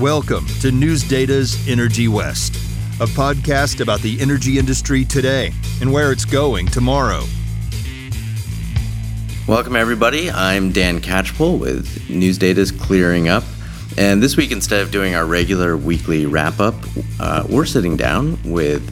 Welcome 0.00 0.46
to 0.60 0.70
News 0.70 1.02
Data's 1.02 1.66
Energy 1.66 2.06
West, 2.06 2.56
a 3.00 3.06
podcast 3.06 3.80
about 3.80 4.00
the 4.00 4.20
energy 4.20 4.58
industry 4.58 5.06
today 5.06 5.54
and 5.80 5.90
where 5.90 6.12
it's 6.12 6.26
going 6.26 6.66
tomorrow. 6.66 7.24
Welcome, 9.48 9.74
everybody. 9.74 10.30
I'm 10.30 10.70
Dan 10.70 11.00
Catchpole 11.00 11.58
with 11.58 12.10
News 12.10 12.36
Data's 12.36 12.70
Clearing 12.70 13.30
Up. 13.30 13.42
And 13.96 14.22
this 14.22 14.36
week, 14.36 14.52
instead 14.52 14.82
of 14.82 14.90
doing 14.90 15.14
our 15.14 15.24
regular 15.24 15.78
weekly 15.78 16.26
wrap 16.26 16.60
up, 16.60 16.74
uh, 17.18 17.46
we're 17.48 17.64
sitting 17.64 17.96
down 17.96 18.38
with 18.44 18.84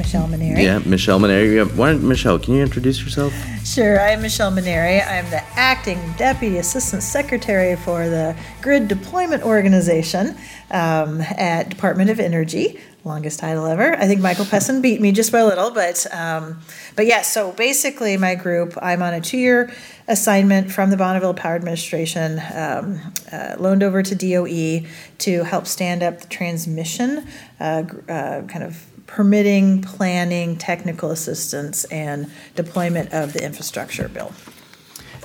Michelle 0.00 0.28
Manary. 0.28 0.64
Yeah, 0.64 0.78
Michelle 0.78 1.18
Manary. 1.18 1.62
Why, 1.62 1.92
Michelle, 1.92 2.38
can 2.38 2.54
you 2.54 2.62
introduce 2.62 3.02
yourself? 3.02 3.34
Sure, 3.66 4.00
I'm 4.00 4.22
Michelle 4.22 4.50
Manary. 4.50 4.98
I'm 4.98 5.28
the 5.28 5.42
acting 5.58 6.00
deputy 6.16 6.56
assistant 6.56 7.02
secretary 7.02 7.76
for 7.76 8.08
the 8.08 8.34
Grid 8.62 8.88
Deployment 8.88 9.42
Organization 9.42 10.38
um, 10.70 11.20
at 11.20 11.68
Department 11.68 12.08
of 12.08 12.18
Energy. 12.18 12.80
Longest 13.04 13.40
title 13.40 13.64
ever. 13.64 13.94
I 13.94 14.06
think 14.06 14.20
Michael 14.20 14.44
Pesin 14.44 14.82
beat 14.82 15.00
me 15.00 15.10
just 15.10 15.32
by 15.32 15.38
a 15.38 15.46
little, 15.46 15.70
but 15.70 16.06
um, 16.12 16.58
but 16.96 17.06
yes. 17.06 17.20
Yeah, 17.20 17.22
so 17.22 17.52
basically, 17.52 18.16
my 18.18 18.34
group, 18.34 18.76
I'm 18.80 19.02
on 19.02 19.14
a 19.14 19.20
two-year 19.20 19.72
assignment 20.06 20.70
from 20.70 20.90
the 20.90 20.96
Bonneville 20.98 21.32
Power 21.32 21.54
Administration, 21.54 22.42
um, 22.54 23.00
uh, 23.32 23.56
loaned 23.58 23.82
over 23.82 24.02
to 24.02 24.14
DOE 24.14 24.86
to 25.18 25.44
help 25.44 25.66
stand 25.66 26.02
up 26.02 26.20
the 26.20 26.26
transmission, 26.26 27.26
uh, 27.58 27.84
uh, 28.08 28.42
kind 28.42 28.64
of 28.64 28.84
permitting, 29.06 29.80
planning, 29.82 30.56
technical 30.56 31.10
assistance, 31.10 31.84
and 31.84 32.30
deployment 32.54 33.12
of 33.12 33.32
the 33.32 33.42
infrastructure 33.42 34.08
bill. 34.08 34.32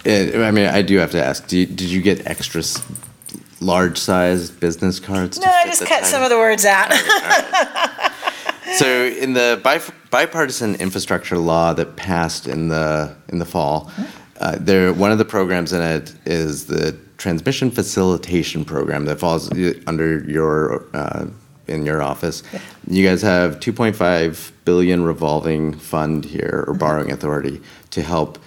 I 0.05 0.51
mean, 0.51 0.67
I 0.67 0.81
do 0.81 0.97
have 0.97 1.11
to 1.11 1.23
ask: 1.23 1.47
Did 1.47 1.81
you 1.81 2.01
get 2.01 2.25
extra 2.25 2.63
large-sized 3.61 4.59
business 4.59 4.99
cards? 4.99 5.39
No, 5.39 5.47
I 5.47 5.65
just 5.65 5.85
cut 5.85 6.05
some 6.05 6.23
of 6.23 6.29
the 6.29 6.37
words 6.37 6.65
out. 6.65 6.91
so, 8.77 9.05
in 9.05 9.33
the 9.33 9.59
bipartisan 10.11 10.75
infrastructure 10.75 11.37
law 11.37 11.73
that 11.73 11.95
passed 11.95 12.47
in 12.47 12.67
the 12.69 13.15
in 13.29 13.39
the 13.39 13.45
fall, 13.45 13.91
uh, 14.39 14.57
there 14.59 14.93
one 14.93 15.11
of 15.11 15.17
the 15.17 15.25
programs 15.25 15.73
in 15.73 15.81
it 15.81 16.13
is 16.25 16.65
the 16.65 16.97
transmission 17.17 17.71
facilitation 17.71 18.65
program 18.65 19.05
that 19.05 19.19
falls 19.19 19.49
under 19.87 20.19
your 20.19 20.85
uh, 20.93 21.27
in 21.67 21.85
your 21.85 22.01
office. 22.01 22.43
Yeah. 22.51 22.59
You 22.87 23.07
guys 23.07 23.21
have 23.21 23.59
2.5 23.59 24.51
billion 24.65 25.03
revolving 25.03 25.73
fund 25.73 26.25
here 26.25 26.65
or 26.67 26.73
mm-hmm. 26.73 26.79
borrowing 26.79 27.11
authority 27.11 27.61
to 27.91 28.01
help 28.01 28.37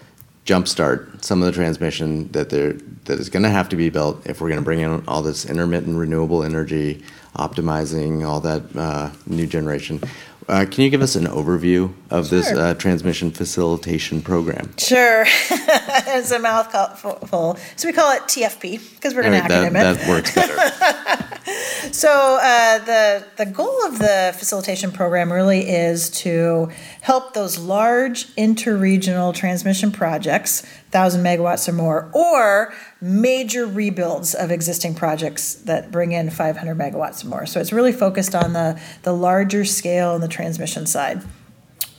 jumpstart 0.48 1.22
some 1.22 1.42
of 1.42 1.46
the 1.46 1.52
transmission 1.52 2.32
that 2.32 2.48
there 2.48 2.72
that 3.04 3.20
is 3.20 3.28
going 3.28 3.42
to 3.42 3.50
have 3.50 3.68
to 3.68 3.76
be 3.76 3.90
built 3.90 4.26
if 4.26 4.40
we're 4.40 4.48
going 4.48 4.60
to 4.60 4.64
bring 4.64 4.80
in 4.80 5.06
all 5.06 5.20
this 5.20 5.44
intermittent 5.44 5.98
renewable 5.98 6.42
energy, 6.42 7.02
optimizing 7.36 8.26
all 8.26 8.40
that 8.40 8.62
uh, 8.74 9.10
new 9.26 9.46
generation. 9.46 10.00
Uh, 10.48 10.64
can 10.64 10.82
you 10.82 10.88
give 10.88 11.02
us 11.02 11.14
an 11.14 11.26
overview 11.26 11.92
of 12.08 12.28
sure. 12.28 12.38
this 12.38 12.50
uh, 12.52 12.72
transmission 12.74 13.30
facilitation 13.30 14.22
program? 14.22 14.72
Sure. 14.78 15.24
it's 15.50 16.30
a 16.30 16.38
mouthful. 16.38 17.58
So 17.76 17.86
we 17.86 17.92
call 17.92 18.16
it 18.16 18.22
TFP 18.22 18.94
because 18.94 19.14
we're 19.14 19.22
going 19.22 19.34
right, 19.34 19.46
to 19.46 19.54
acronym 19.54 19.72
that, 19.74 19.96
it. 19.96 19.98
That 19.98 20.08
works 20.08 20.34
better. 20.34 21.92
so 21.92 22.38
uh, 22.40 22.78
the 22.78 23.24
the 23.36 23.44
goal 23.44 23.84
of 23.84 23.98
the 23.98 24.34
facilitation 24.38 24.90
program 24.90 25.30
really 25.30 25.68
is 25.68 26.08
to 26.10 26.70
help 27.02 27.34
those 27.34 27.58
large 27.58 28.34
interregional 28.36 29.34
transmission 29.34 29.92
projects, 29.92 30.62
thousand 30.90 31.22
megawatts 31.22 31.68
or 31.68 31.72
more, 31.72 32.10
or 32.14 32.72
major 33.00 33.66
rebuilds 33.66 34.34
of 34.34 34.50
existing 34.50 34.94
projects 34.94 35.54
that 35.54 35.90
bring 35.90 36.12
in 36.12 36.30
500 36.30 36.76
megawatts 36.76 37.24
or 37.24 37.28
more. 37.28 37.46
So 37.46 37.60
it's 37.60 37.72
really 37.72 37.92
focused 37.92 38.34
on 38.34 38.52
the, 38.52 38.80
the 39.02 39.12
larger 39.12 39.64
scale 39.64 40.14
and 40.14 40.22
the 40.22 40.28
transmission 40.28 40.86
side. 40.86 41.22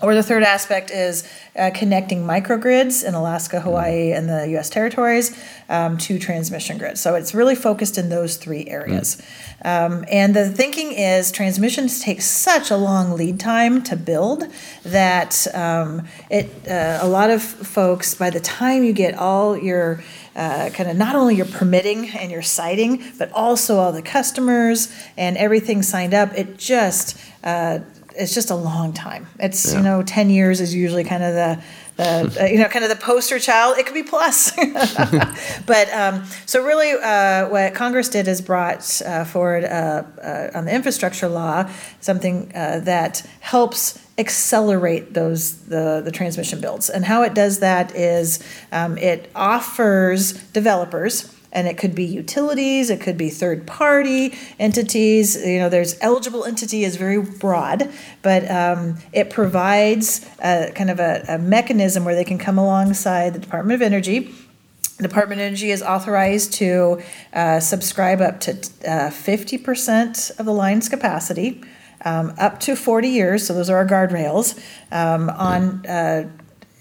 Or 0.02 0.16
the 0.16 0.24
third 0.24 0.44
aspect 0.44 0.92
is 0.92 1.30
uh, 1.58 1.72
connecting 1.74 2.26
microgrids 2.26 3.06
in 3.06 3.16
Alaska, 3.16 3.60
Hawaii, 3.60 4.14
and 4.14 4.30
the 4.30 4.58
US 4.58 4.70
territories 4.70 5.38
um, 5.68 5.98
to 6.00 6.18
transmission 6.18 6.78
grids. 6.78 7.02
So 7.02 7.16
it's 7.16 7.34
really 7.34 7.56
focused 7.56 7.98
in 7.98 8.08
those 8.08 8.38
three 8.38 8.66
areas. 8.68 9.22
Um, 9.66 10.06
and 10.10 10.34
the 10.34 10.50
thinking 10.50 10.94
is 10.94 11.34
transmissions 11.34 12.02
take 12.02 12.22
such 12.22 12.72
a 12.72 12.78
long 12.78 13.12
lead 13.12 13.42
time 13.42 13.84
to 13.84 13.98
build 13.98 14.46
that 14.84 15.54
um, 15.54 16.08
it 16.30 16.50
uh, 16.66 17.00
a 17.02 17.08
lot 17.08 17.30
of 17.30 17.44
folks, 17.44 18.16
by 18.16 18.30
the 18.30 18.40
time 18.40 18.86
you 18.86 18.94
get 18.94 19.16
all 19.16 19.58
your 19.58 20.02
uh, 20.36 20.70
kind 20.74 20.90
of 20.90 20.98
not 20.98 21.16
only 21.16 21.36
your 21.36 21.46
permitting 21.46 22.10
and 22.10 22.32
your 22.32 22.42
siting, 22.42 23.04
but 23.18 23.32
also 23.34 23.78
all 23.78 23.92
the 23.92 24.02
customers 24.02 24.94
and 25.18 25.38
everything 25.38 25.82
signed 25.82 26.14
up. 26.14 26.34
It 26.38 26.58
just 26.58 27.20
uh, 27.44 27.80
it's 28.16 28.34
just 28.34 28.50
a 28.50 28.56
long 28.56 28.94
time. 28.94 29.28
It's 29.40 29.72
yeah. 29.72 29.78
you 29.78 29.84
know 29.84 30.04
ten 30.04 30.30
years 30.30 30.62
is 30.62 30.74
usually 30.74 31.04
kind 31.04 31.24
of 31.24 31.34
the 31.34 31.64
the 32.00 32.44
uh, 32.44 32.46
you 32.52 32.58
know 32.58 32.68
kind 32.68 32.84
of 32.84 32.90
the 32.90 33.04
poster 33.04 33.40
child. 33.40 33.78
It 33.78 33.86
could 33.86 33.94
be 33.94 34.04
plus, 34.04 34.52
but 35.66 35.94
um, 35.94 36.26
so 36.46 36.64
really 36.64 36.92
uh, 36.92 37.50
what 37.50 37.74
Congress 37.74 38.10
did 38.10 38.28
is 38.28 38.42
brought 38.42 39.02
uh, 39.02 39.26
forward 39.26 39.64
uh, 39.64 40.04
uh, 40.22 40.52
on 40.54 40.66
the 40.66 40.74
infrastructure 40.74 41.28
law 41.28 41.70
something 42.02 42.52
uh, 42.56 42.80
that 42.84 43.26
helps 43.40 43.98
accelerate 44.19 45.13
those 45.13 45.62
the, 45.62 46.02
the 46.03 46.12
transmission 46.12 46.62
builds. 46.62 46.90
And 46.90 47.06
how 47.06 47.24
it 47.24 47.34
does 47.34 47.59
that 47.59 47.96
is 47.96 48.44
um, 48.72 48.97
it 48.97 49.31
offers 49.34 50.34
developers 50.34 51.35
and 51.52 51.68
it 51.68 51.80
could 51.80 51.96
be 51.96 52.03
utilities 52.06 52.91
it 52.91 53.02
could 53.02 53.18
be 53.18 53.28
third 53.28 53.66
party 53.66 54.38
entities 54.59 55.35
you 55.44 55.57
know 55.57 55.68
there's 55.68 55.97
eligible 56.00 56.46
entity 56.46 56.84
is 56.84 56.96
very 56.96 57.19
broad 57.19 57.91
but 58.22 58.50
um, 58.52 58.97
it 59.13 59.31
provides 59.31 60.30
a, 60.44 60.72
kind 60.75 60.91
of 60.91 61.00
a, 61.00 61.25
a 61.28 61.38
mechanism 61.40 62.06
where 62.06 62.16
they 62.16 62.24
can 62.24 62.38
come 62.38 62.57
alongside 62.57 63.34
the 63.34 63.40
department 63.40 63.81
of 63.81 63.86
energy. 63.86 64.34
Department 65.01 65.40
of 65.40 65.47
Energy 65.47 65.72
is 65.72 65.81
authorized 65.81 66.53
to 66.56 67.01
uh, 67.34 67.62
subscribe 67.62 68.19
up 68.19 68.41
to 68.41 68.51
uh, 68.51 69.09
50% 69.09 70.38
of 70.38 70.46
the 70.46 70.51
line's 70.51 70.90
capacity, 70.90 71.62
um, 72.06 72.34
up 72.38 72.60
to 72.62 72.76
40 72.76 73.08
years, 73.08 73.46
so 73.46 73.54
those 73.54 73.70
are 73.70 73.78
our 73.78 73.86
guardrails, 73.86 74.60
um, 74.92 75.30
on 75.30 75.86
uh, 75.86 76.30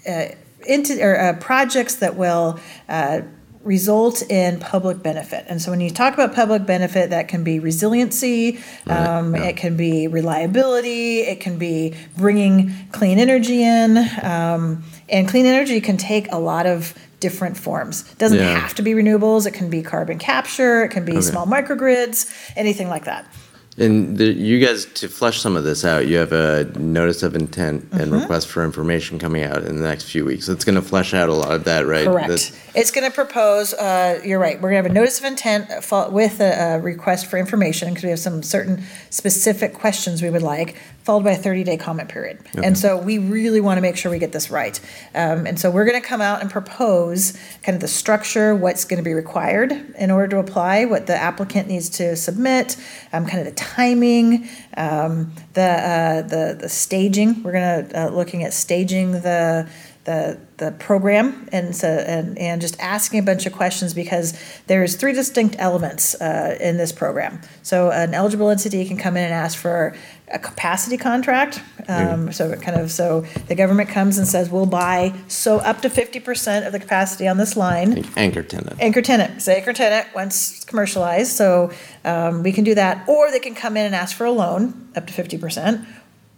uh 0.07 0.25
into, 0.67 1.01
or, 1.01 1.19
uh, 1.19 1.33
projects 1.39 1.95
that 1.95 2.15
will 2.15 2.59
uh, 2.89 3.21
result 3.63 4.21
in 4.29 4.59
public 4.59 5.03
benefit. 5.03 5.45
And 5.47 5.61
so 5.61 5.71
when 5.71 5.81
you 5.81 5.89
talk 5.89 6.13
about 6.13 6.33
public 6.33 6.65
benefit, 6.65 7.09
that 7.09 7.27
can 7.27 7.43
be 7.43 7.59
resiliency, 7.59 8.59
um, 8.87 9.35
yeah. 9.35 9.43
it 9.43 9.57
can 9.57 9.75
be 9.75 10.07
reliability, 10.07 11.19
it 11.19 11.39
can 11.41 11.57
be 11.57 11.95
bringing 12.17 12.73
clean 12.91 13.19
energy 13.19 13.63
in. 13.63 13.97
Um, 14.23 14.83
and 15.09 15.27
clean 15.27 15.45
energy 15.45 15.81
can 15.81 15.97
take 15.97 16.31
a 16.31 16.39
lot 16.39 16.65
of 16.65 16.93
different 17.19 17.57
forms. 17.57 18.09
It 18.11 18.17
doesn't 18.17 18.37
yeah. 18.37 18.57
have 18.57 18.75
to 18.75 18.81
be 18.81 18.91
renewables, 18.91 19.45
it 19.45 19.53
can 19.53 19.69
be 19.69 19.81
carbon 19.81 20.19
capture, 20.19 20.83
it 20.83 20.89
can 20.89 21.03
be 21.03 21.13
okay. 21.13 21.21
small 21.21 21.45
microgrids, 21.45 22.31
anything 22.55 22.87
like 22.87 23.05
that. 23.05 23.29
And 23.79 24.17
the, 24.17 24.25
you 24.25 24.63
guys, 24.65 24.85
to 24.85 25.07
flesh 25.07 25.39
some 25.39 25.55
of 25.55 25.63
this 25.63 25.85
out, 25.85 26.07
you 26.07 26.17
have 26.17 26.33
a 26.33 26.65
notice 26.77 27.23
of 27.23 27.35
intent 27.35 27.83
and 27.91 28.11
mm-hmm. 28.11 28.19
request 28.19 28.47
for 28.47 28.65
information 28.65 29.19
coming 29.19 29.43
out 29.43 29.63
in 29.63 29.77
the 29.77 29.87
next 29.87 30.11
few 30.11 30.25
weeks. 30.25 30.49
It's 30.49 30.65
going 30.65 30.75
to 30.75 30.81
flesh 30.81 31.13
out 31.13 31.29
a 31.29 31.33
lot 31.33 31.51
of 31.51 31.63
that, 31.63 31.87
right? 31.87 32.05
Correct. 32.05 32.27
This, 32.27 32.68
it's 32.79 32.91
going 32.91 33.09
to 33.09 33.13
propose. 33.13 33.73
Uh, 33.73 34.21
you're 34.23 34.39
right. 34.39 34.55
We're 34.55 34.71
going 34.71 34.83
to 34.83 34.89
have 34.89 34.91
a 34.91 34.93
notice 34.93 35.19
of 35.19 35.25
intent 35.25 35.69
with 36.11 36.39
a, 36.39 36.75
a 36.75 36.79
request 36.79 37.25
for 37.25 37.37
information 37.37 37.89
because 37.89 38.03
we 38.03 38.09
have 38.09 38.19
some 38.19 38.41
certain 38.41 38.83
specific 39.09 39.73
questions 39.73 40.21
we 40.21 40.29
would 40.29 40.41
like, 40.41 40.77
followed 41.03 41.25
by 41.25 41.31
a 41.31 41.37
30 41.37 41.63
day 41.65 41.75
comment 41.75 42.07
period. 42.07 42.39
And 42.55 42.77
so 42.77 42.97
we 42.97 43.17
really 43.17 43.59
want 43.59 43.77
to 43.77 43.81
make 43.81 43.97
sure 43.97 44.09
we 44.09 44.19
get 44.19 44.31
this 44.31 44.49
right. 44.49 44.79
Um, 45.13 45.45
and 45.45 45.59
so 45.59 45.69
we're 45.69 45.85
going 45.85 46.01
to 46.01 46.07
come 46.07 46.21
out 46.21 46.41
and 46.41 46.49
propose 46.49 47.37
kind 47.63 47.75
of 47.75 47.81
the 47.81 47.87
structure, 47.87 48.55
what's 48.55 48.85
going 48.85 48.97
to 48.97 49.03
be 49.03 49.13
required 49.13 49.71
in 49.97 50.09
order 50.09 50.27
to 50.29 50.37
apply, 50.37 50.85
what 50.85 51.07
the 51.07 51.15
applicant 51.15 51.67
needs 51.67 51.89
to 51.89 52.15
submit, 52.15 52.77
um, 53.11 53.25
kind 53.25 53.39
of 53.39 53.45
the 53.45 53.59
timing, 53.59 54.47
um, 54.77 55.33
the, 55.53 55.61
uh, 55.61 56.21
the 56.21 56.57
the 56.59 56.69
staging. 56.69 57.43
We're 57.43 57.51
going 57.51 57.89
to 57.89 58.05
uh, 58.05 58.09
looking 58.09 58.43
at 58.43 58.53
staging 58.53 59.11
the 59.11 59.69
the 60.09 60.39
the 60.57 60.71
program 60.87 61.47
and 61.51 61.75
so 61.75 61.87
and, 61.87 62.37
and 62.37 62.61
just 62.61 62.75
asking 62.79 63.19
a 63.19 63.23
bunch 63.23 63.45
of 63.45 63.53
questions 63.53 63.93
because 63.93 64.27
there's 64.67 64.95
three 64.95 65.13
distinct 65.13 65.55
elements 65.59 66.15
uh, 66.15 66.57
in 66.59 66.77
this 66.77 66.91
program. 66.91 67.39
So 67.63 67.91
an 67.91 68.13
eligible 68.13 68.49
entity 68.49 68.85
can 68.89 68.97
come 68.97 69.15
in 69.19 69.23
and 69.23 69.33
ask 69.33 69.57
for 69.57 69.95
a 70.31 70.39
capacity 70.39 70.97
contract. 70.97 71.61
Um, 71.87 72.31
So 72.31 72.43
kind 72.67 72.77
of 72.81 72.91
so 72.91 73.07
the 73.47 73.55
government 73.55 73.89
comes 73.89 74.17
and 74.19 74.27
says 74.27 74.49
we'll 74.49 74.73
buy 74.85 75.13
so 75.27 75.51
up 75.71 75.81
to 75.81 75.89
fifty 75.89 76.19
percent 76.19 76.65
of 76.67 76.71
the 76.73 76.79
capacity 76.79 77.25
on 77.27 77.37
this 77.37 77.55
line. 77.55 77.89
Anchor 78.15 78.43
tenant. 78.43 78.75
Anchor 78.79 79.01
tenant, 79.01 79.41
say 79.41 79.57
anchor 79.59 79.73
tenant 79.73 80.05
once 80.15 80.65
commercialized. 80.65 81.31
So 81.41 81.71
um, 82.03 82.43
we 82.43 82.51
can 82.51 82.63
do 82.63 82.75
that, 82.75 82.95
or 83.07 83.31
they 83.31 83.43
can 83.47 83.55
come 83.55 83.77
in 83.79 83.85
and 83.85 83.95
ask 83.95 84.11
for 84.17 84.25
a 84.25 84.31
loan 84.31 84.73
up 84.97 85.05
to 85.07 85.13
fifty 85.13 85.37
percent 85.37 85.75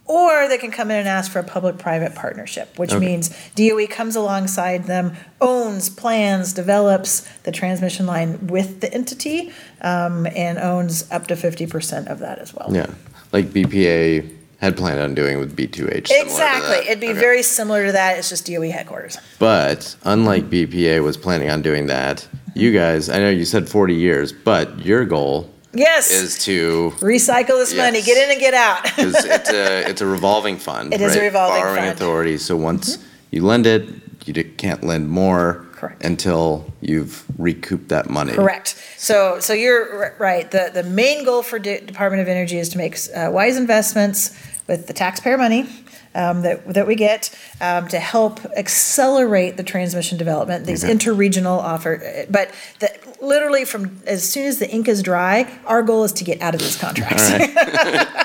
or 0.06 0.48
they 0.48 0.58
can 0.58 0.70
come 0.70 0.90
in 0.90 0.98
and 0.98 1.08
ask 1.08 1.30
for 1.30 1.38
a 1.38 1.44
public-private 1.44 2.14
partnership, 2.14 2.78
which 2.78 2.92
means 2.94 3.30
DOE 3.54 3.86
comes 3.86 4.16
alongside 4.16 4.84
them, 4.84 5.14
owns, 5.40 5.88
plans, 5.88 6.52
develops 6.52 7.20
the 7.44 7.52
transmission 7.52 8.06
line 8.06 8.46
with 8.48 8.80
the 8.80 8.92
entity, 8.92 9.52
um, 9.80 10.26
and 10.34 10.58
owns 10.58 11.10
up 11.10 11.26
to 11.28 11.36
fifty 11.36 11.66
percent 11.66 12.08
of 12.08 12.18
that 12.18 12.38
as 12.38 12.52
well. 12.52 12.68
Yeah, 12.72 12.86
like 13.32 13.46
BPA 13.46 14.38
had 14.60 14.76
planned 14.76 15.00
on 15.00 15.12
doing 15.14 15.38
with 15.40 15.56
B2H. 15.56 15.72
similar 15.76 16.04
to 16.06 16.20
Exactly. 16.22 16.76
It'd 16.88 17.00
be 17.00 17.08
Okay. 17.08 17.18
very 17.18 17.42
similar 17.42 17.86
to 17.86 17.92
that. 17.92 18.16
It's 18.18 18.28
just 18.28 18.46
DOE 18.46 18.70
headquarters. 18.70 19.18
But 19.40 19.96
unlike 20.04 20.48
BPA 20.50 21.02
was 21.02 21.16
planning 21.16 21.50
on 21.50 21.62
doing 21.62 21.86
that, 21.88 22.26
you 22.54 22.72
guys, 22.72 23.08
I 23.08 23.18
know 23.18 23.28
you 23.30 23.44
said 23.44 23.68
40 23.68 23.94
years, 23.94 24.32
but 24.32 24.84
your 24.84 25.04
goal 25.04 25.50
Yes. 25.74 26.10
is 26.10 26.38
to 26.44 26.92
Recycle 26.98 27.58
this 27.58 27.74
money. 27.74 28.02
Get 28.02 28.16
in 28.24 28.30
and 28.32 28.40
get 28.40 28.54
out. 28.54 28.82
because 28.84 29.24
it's 29.24 29.50
a 29.50 29.88
it's 29.90 30.00
a 30.00 30.06
revolving 30.06 30.58
fund. 30.58 30.92
It 30.92 31.00
is 31.00 31.16
a 31.16 31.20
revolving 31.20 31.60
Borrowing 31.60 31.76
fund. 31.76 31.86
Mm-hmm. 31.94 32.02
authority. 32.02 32.38
So 32.38 32.56
once 32.56 32.98
you 33.30 33.44
lend 33.44 33.66
it, 33.66 33.88
you 34.26 34.34
can't 34.44 34.84
lend 34.84 35.08
more 35.08 35.66
Correct. 35.72 36.04
until 36.04 36.70
you've 36.80 37.24
recouped 37.38 37.88
that 37.88 38.08
money. 38.08 38.32
Correct. 38.34 38.76
So, 38.96 39.40
so 39.40 39.52
you're 39.52 40.14
right. 40.18 40.48
The, 40.50 40.70
the 40.72 40.84
main 40.84 41.24
goal 41.24 41.42
for 41.42 41.58
De- 41.58 41.80
Department 41.80 42.22
of 42.22 42.28
Energy 42.28 42.58
is 42.58 42.68
to 42.70 42.78
make 42.78 42.96
uh, 43.16 43.30
wise 43.32 43.56
investments 43.56 44.38
with 44.68 44.86
the 44.86 44.92
taxpayer 44.92 45.36
money 45.36 45.68
um, 46.14 46.42
that, 46.42 46.72
that 46.74 46.86
we 46.86 46.94
get 46.94 47.36
um, 47.60 47.88
to 47.88 47.98
help 47.98 48.38
accelerate 48.56 49.56
the 49.56 49.62
transmission 49.64 50.18
development, 50.18 50.66
these 50.66 50.84
Okay. 50.84 50.94
interregional 50.94 51.58
offer. 51.58 52.26
But 52.30 52.52
the, 52.78 52.90
literally 53.22 53.64
from 53.64 54.00
as 54.06 54.28
soon 54.28 54.46
as 54.46 54.58
the 54.58 54.68
ink 54.68 54.88
is 54.88 55.02
dry, 55.02 55.58
our 55.66 55.82
goal 55.82 56.04
is 56.04 56.12
to 56.12 56.24
get 56.24 56.42
out 56.42 56.54
of 56.54 56.60
these 56.60 56.76
contracts. 56.76 57.32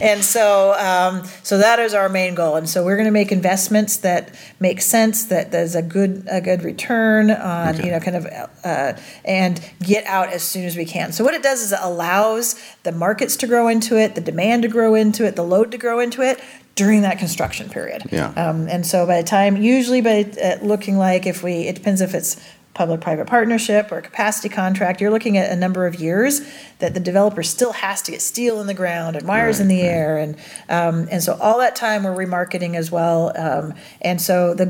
And 0.00 0.24
so, 0.24 0.74
um, 0.74 1.24
so 1.42 1.58
that 1.58 1.78
is 1.78 1.94
our 1.94 2.08
main 2.08 2.34
goal. 2.34 2.56
And 2.56 2.68
so 2.68 2.84
we're 2.84 2.96
going 2.96 3.06
to 3.06 3.12
make 3.12 3.32
investments 3.32 3.98
that 3.98 4.34
make 4.58 4.80
sense, 4.80 5.26
that 5.26 5.52
there's 5.52 5.74
a 5.74 5.82
good, 5.82 6.26
a 6.30 6.40
good 6.40 6.62
return 6.62 7.30
on, 7.30 7.76
you 7.84 7.90
know, 7.90 8.00
kind 8.00 8.16
of, 8.16 8.26
uh, 8.64 8.94
and 9.24 9.60
get 9.82 10.04
out 10.06 10.28
as 10.28 10.42
soon 10.42 10.64
as 10.64 10.76
we 10.76 10.84
can. 10.84 11.12
So 11.12 11.24
what 11.24 11.34
it 11.34 11.42
does 11.42 11.62
is 11.62 11.72
it 11.72 11.78
allows 11.82 12.60
the 12.82 12.92
markets 12.92 13.36
to 13.38 13.46
grow 13.46 13.68
into 13.68 13.98
it, 13.98 14.14
the 14.14 14.20
demand 14.20 14.62
to 14.62 14.68
grow 14.68 14.94
into 14.94 15.26
it, 15.26 15.36
the 15.36 15.44
load 15.44 15.70
to 15.72 15.78
grow 15.78 16.00
into 16.00 16.22
it 16.22 16.40
during 16.74 17.02
that 17.02 17.18
construction 17.18 17.68
period. 17.68 18.04
Yeah. 18.10 18.28
Um, 18.36 18.68
and 18.68 18.86
so 18.86 19.06
by 19.06 19.20
the 19.20 19.26
time, 19.26 19.56
usually 19.56 20.00
by 20.00 20.30
uh, 20.42 20.56
looking 20.64 20.96
like 20.96 21.26
if 21.26 21.42
we, 21.42 21.68
it 21.68 21.74
depends 21.74 22.00
if 22.00 22.14
it's 22.14 22.42
public-private 22.72 23.26
partnership 23.26 23.90
or 23.90 23.98
a 23.98 24.02
capacity 24.02 24.48
contract, 24.48 25.00
you're 25.00 25.10
looking 25.10 25.36
at 25.36 25.50
a 25.50 25.56
number 25.56 25.86
of 25.86 26.00
years 26.00 26.40
that 26.78 26.94
the 26.94 27.00
developer 27.00 27.42
still 27.42 27.72
has 27.72 28.00
to 28.02 28.12
get 28.12 28.22
steel 28.22 28.60
in 28.60 28.66
the 28.66 28.74
ground 28.74 29.16
and 29.16 29.26
wires 29.26 29.60
in 29.60 29.68
the 29.68 29.82
air. 29.82 30.16
And, 30.16 30.36
um, 30.68 31.08
and 31.10 31.22
so 31.22 31.36
all 31.40 31.58
that 31.58 31.74
time 31.76 32.04
we're 32.04 32.16
remarketing 32.16 32.76
as 32.76 32.90
well. 32.90 33.32
Um, 33.36 33.74
and 34.00 34.20
so 34.20 34.54
the, 34.54 34.66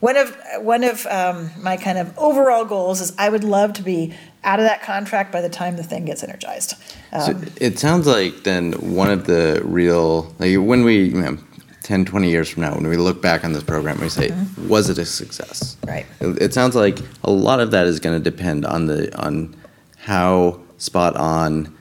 one 0.00 0.16
of, 0.16 0.36
one 0.60 0.84
of, 0.84 1.06
um, 1.06 1.50
my 1.60 1.76
kind 1.76 1.98
of 1.98 2.16
overall 2.18 2.64
goals 2.64 3.00
is 3.00 3.12
I 3.18 3.28
would 3.28 3.44
love 3.44 3.74
to 3.74 3.82
be 3.82 4.14
out 4.42 4.58
of 4.58 4.66
that 4.66 4.82
contract 4.82 5.32
by 5.32 5.40
the 5.40 5.48
time 5.48 5.76
the 5.76 5.82
thing 5.82 6.04
gets 6.04 6.22
energized. 6.22 6.74
So 7.12 7.32
Um, 7.32 7.46
it 7.60 7.78
sounds 7.78 8.06
like 8.06 8.42
then 8.42 8.72
one 8.72 9.10
of 9.10 9.26
the 9.26 9.62
real 9.64 10.34
like 10.38 10.56
when 10.58 10.84
we 10.84 11.04
you 11.04 11.20
know, 11.20 11.38
10, 11.84 12.06
20 12.06 12.30
years 12.30 12.48
from 12.48 12.62
now, 12.62 12.74
when 12.74 12.86
we 12.88 12.96
look 12.96 13.20
back 13.20 13.44
on 13.44 13.52
this 13.52 13.62
program, 13.62 14.00
we 14.00 14.08
say, 14.08 14.30
Mm-hmm. 14.30 14.68
was 14.68 14.88
it 14.88 14.96
a 14.98 15.04
success? 15.04 15.76
Right. 15.86 16.06
It, 16.20 16.40
it 16.42 16.54
sounds 16.54 16.74
like 16.74 16.98
a 17.22 17.30
lot 17.30 17.60
of 17.60 17.70
that 17.72 17.86
is 17.86 18.00
going 18.00 18.20
to 18.20 18.30
depend 18.30 18.64
on 18.64 18.86
the 18.86 19.14
on 19.22 19.54
how 19.98 20.60
spot 20.78 21.14
on 21.16 21.76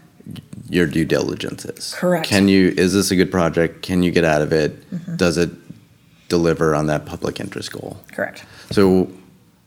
your 0.69 0.87
due 0.87 1.05
diligence 1.05 1.63
is. 1.65 1.93
Correct. 1.97 2.27
Can 2.27 2.47
you? 2.49 2.73
Is 2.77 2.93
this 2.93 3.11
a 3.11 3.15
good 3.15 3.31
project? 3.31 3.81
Can 3.81 4.03
you 4.03 4.11
get 4.11 4.25
out 4.25 4.41
of 4.41 4.51
it? 4.51 4.89
Mm-hmm. 4.91 5.15
Does 5.15 5.37
it 5.37 5.49
deliver 6.27 6.75
on 6.75 6.87
that 6.87 7.05
public 7.05 7.39
interest 7.39 7.71
goal? 7.71 7.97
Correct. 8.11 8.45
So. 8.71 9.09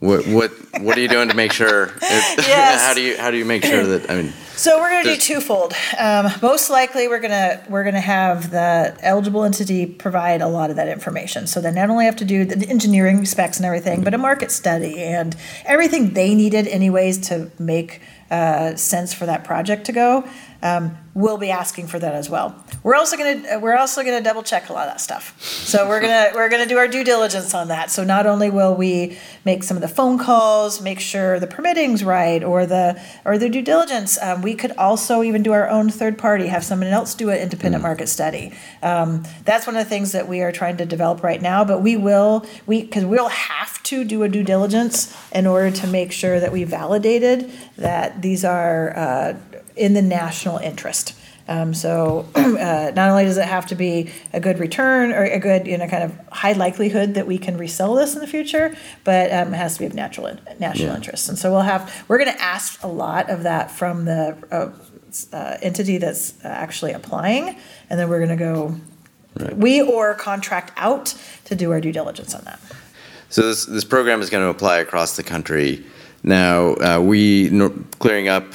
What 0.06 0.24
what 0.28 0.52
what 0.80 0.96
are 0.96 1.00
you 1.00 1.08
doing 1.08 1.28
to 1.28 1.34
make 1.34 1.52
sure? 1.52 1.90
Yes. 2.38 2.86
how 2.86 2.94
do 2.94 3.00
you 3.00 3.16
how 3.16 3.30
do 3.30 3.36
you 3.36 3.44
make 3.44 3.64
sure 3.64 3.84
that 3.84 4.08
I 4.10 4.22
mean 4.22 4.32
So 4.54 4.78
we're 4.78 4.90
going 4.90 5.04
to 5.04 5.14
do 5.14 5.20
twofold. 5.20 5.74
Um, 5.98 6.30
most 6.40 6.70
likely, 6.70 7.08
we're 7.08 7.18
going 7.18 7.32
to 7.32 7.62
we're 7.68 7.82
going 7.82 7.94
to 7.94 8.00
have 8.00 8.50
the 8.50 8.96
eligible 9.00 9.42
entity 9.44 9.84
provide 9.84 10.42
a 10.42 10.48
lot 10.48 10.70
of 10.70 10.76
that 10.76 10.88
information. 10.88 11.46
So 11.46 11.60
they 11.60 11.72
not 11.72 11.90
only 11.90 12.04
have 12.04 12.16
to 12.16 12.24
do 12.24 12.44
the 12.44 12.68
engineering 12.68 13.24
specs 13.24 13.56
and 13.56 13.66
everything, 13.66 14.04
but 14.04 14.14
a 14.14 14.18
market 14.18 14.50
study 14.52 15.02
and 15.02 15.34
everything 15.64 16.14
they 16.14 16.34
needed, 16.34 16.68
anyways, 16.68 17.18
to 17.28 17.50
make 17.58 18.00
uh, 18.30 18.76
sense 18.76 19.12
for 19.12 19.26
that 19.26 19.44
project 19.44 19.86
to 19.86 19.92
go. 19.92 20.24
Um, 20.62 20.96
we'll 21.16 21.38
be 21.38 21.50
asking 21.50 21.86
for 21.86 21.98
that 21.98 22.14
as 22.14 22.28
well. 22.28 22.54
We're 22.82 22.94
also 22.94 23.16
going 23.16 23.42
to 23.42 23.56
we're 23.56 23.74
also 23.74 24.02
to 24.02 24.20
double 24.20 24.42
check 24.42 24.68
a 24.68 24.74
lot 24.74 24.86
of 24.86 24.92
that 24.92 25.00
stuff. 25.00 25.40
So 25.40 25.88
we're 25.88 26.00
gonna 26.00 26.30
we're 26.34 26.50
gonna 26.50 26.66
do 26.66 26.76
our 26.76 26.86
due 26.86 27.02
diligence 27.02 27.54
on 27.54 27.68
that. 27.68 27.90
So 27.90 28.04
not 28.04 28.26
only 28.26 28.50
will 28.50 28.74
we 28.74 29.16
make 29.44 29.62
some 29.64 29.78
of 29.78 29.80
the 29.80 29.88
phone 29.88 30.18
calls, 30.18 30.82
make 30.82 31.00
sure 31.00 31.40
the 31.40 31.46
permitting's 31.46 32.04
right, 32.04 32.44
or 32.44 32.66
the 32.66 33.00
or 33.24 33.38
the 33.38 33.48
due 33.48 33.62
diligence, 33.62 34.20
um, 34.22 34.42
we 34.42 34.54
could 34.54 34.72
also 34.72 35.22
even 35.22 35.42
do 35.42 35.52
our 35.52 35.68
own 35.68 35.88
third 35.88 36.18
party, 36.18 36.48
have 36.48 36.62
someone 36.62 36.88
else 36.88 37.14
do 37.14 37.30
an 37.30 37.38
independent 37.38 37.82
market 37.82 38.08
study. 38.08 38.52
Um, 38.82 39.24
that's 39.44 39.66
one 39.66 39.74
of 39.74 39.82
the 39.82 39.88
things 39.88 40.12
that 40.12 40.28
we 40.28 40.42
are 40.42 40.52
trying 40.52 40.76
to 40.76 40.84
develop 40.84 41.22
right 41.22 41.40
now. 41.40 41.64
But 41.64 41.80
we 41.80 41.96
will 41.96 42.44
we 42.66 42.82
because 42.82 43.06
we'll 43.06 43.28
have 43.28 43.82
to 43.84 44.04
do 44.04 44.22
a 44.22 44.28
due 44.28 44.44
diligence 44.44 45.16
in 45.32 45.46
order 45.46 45.70
to 45.70 45.86
make 45.86 46.12
sure 46.12 46.38
that 46.40 46.52
we 46.52 46.64
validated 46.64 47.50
that 47.78 48.20
these 48.20 48.44
are 48.44 48.94
uh, 48.96 49.34
in 49.76 49.94
the 49.94 50.02
national 50.02 50.58
interest. 50.58 51.05
Um, 51.48 51.74
so 51.74 52.26
uh, 52.34 52.92
not 52.94 53.10
only 53.10 53.24
does 53.24 53.36
it 53.38 53.44
have 53.46 53.66
to 53.66 53.74
be 53.74 54.10
a 54.32 54.40
good 54.40 54.58
return 54.58 55.12
or 55.12 55.24
a 55.24 55.38
good, 55.38 55.66
you 55.66 55.78
know, 55.78 55.86
kind 55.86 56.02
of 56.02 56.18
high 56.32 56.52
likelihood 56.52 57.14
that 57.14 57.26
we 57.26 57.38
can 57.38 57.56
resell 57.56 57.94
this 57.94 58.14
in 58.14 58.20
the 58.20 58.26
future, 58.26 58.76
but 59.04 59.32
um, 59.32 59.54
it 59.54 59.56
has 59.56 59.74
to 59.74 59.80
be 59.80 59.86
of 59.86 59.94
natural 59.94 60.36
national 60.58 60.88
Yeah. 60.88 60.96
interest. 60.96 61.28
And 61.28 61.38
so 61.38 61.50
we'll 61.52 61.60
have 61.60 62.04
we're 62.08 62.18
going 62.18 62.32
to 62.34 62.42
ask 62.42 62.82
a 62.82 62.88
lot 62.88 63.30
of 63.30 63.44
that 63.44 63.70
from 63.70 64.06
the 64.06 64.36
uh, 64.50 64.72
uh, 65.32 65.56
entity 65.62 65.98
that's 65.98 66.34
uh, 66.44 66.48
actually 66.48 66.92
applying, 66.92 67.56
and 67.90 67.98
then 68.00 68.08
we're 68.08 68.18
going 68.24 68.36
to 68.36 68.44
go. 68.44 68.74
Right. 69.38 69.56
We 69.56 69.82
or 69.82 70.14
contract 70.14 70.72
out 70.78 71.14
to 71.44 71.54
do 71.54 71.70
our 71.70 71.80
due 71.80 71.92
diligence 71.92 72.34
on 72.34 72.42
that. 72.44 72.58
So 73.28 73.42
this 73.42 73.66
this 73.66 73.84
program 73.84 74.20
is 74.22 74.30
going 74.30 74.42
to 74.42 74.48
apply 74.48 74.78
across 74.78 75.16
the 75.16 75.22
country. 75.22 75.84
Now 76.22 76.74
uh, 76.76 77.00
we 77.00 77.50
clearing 77.98 78.28
up 78.28 78.46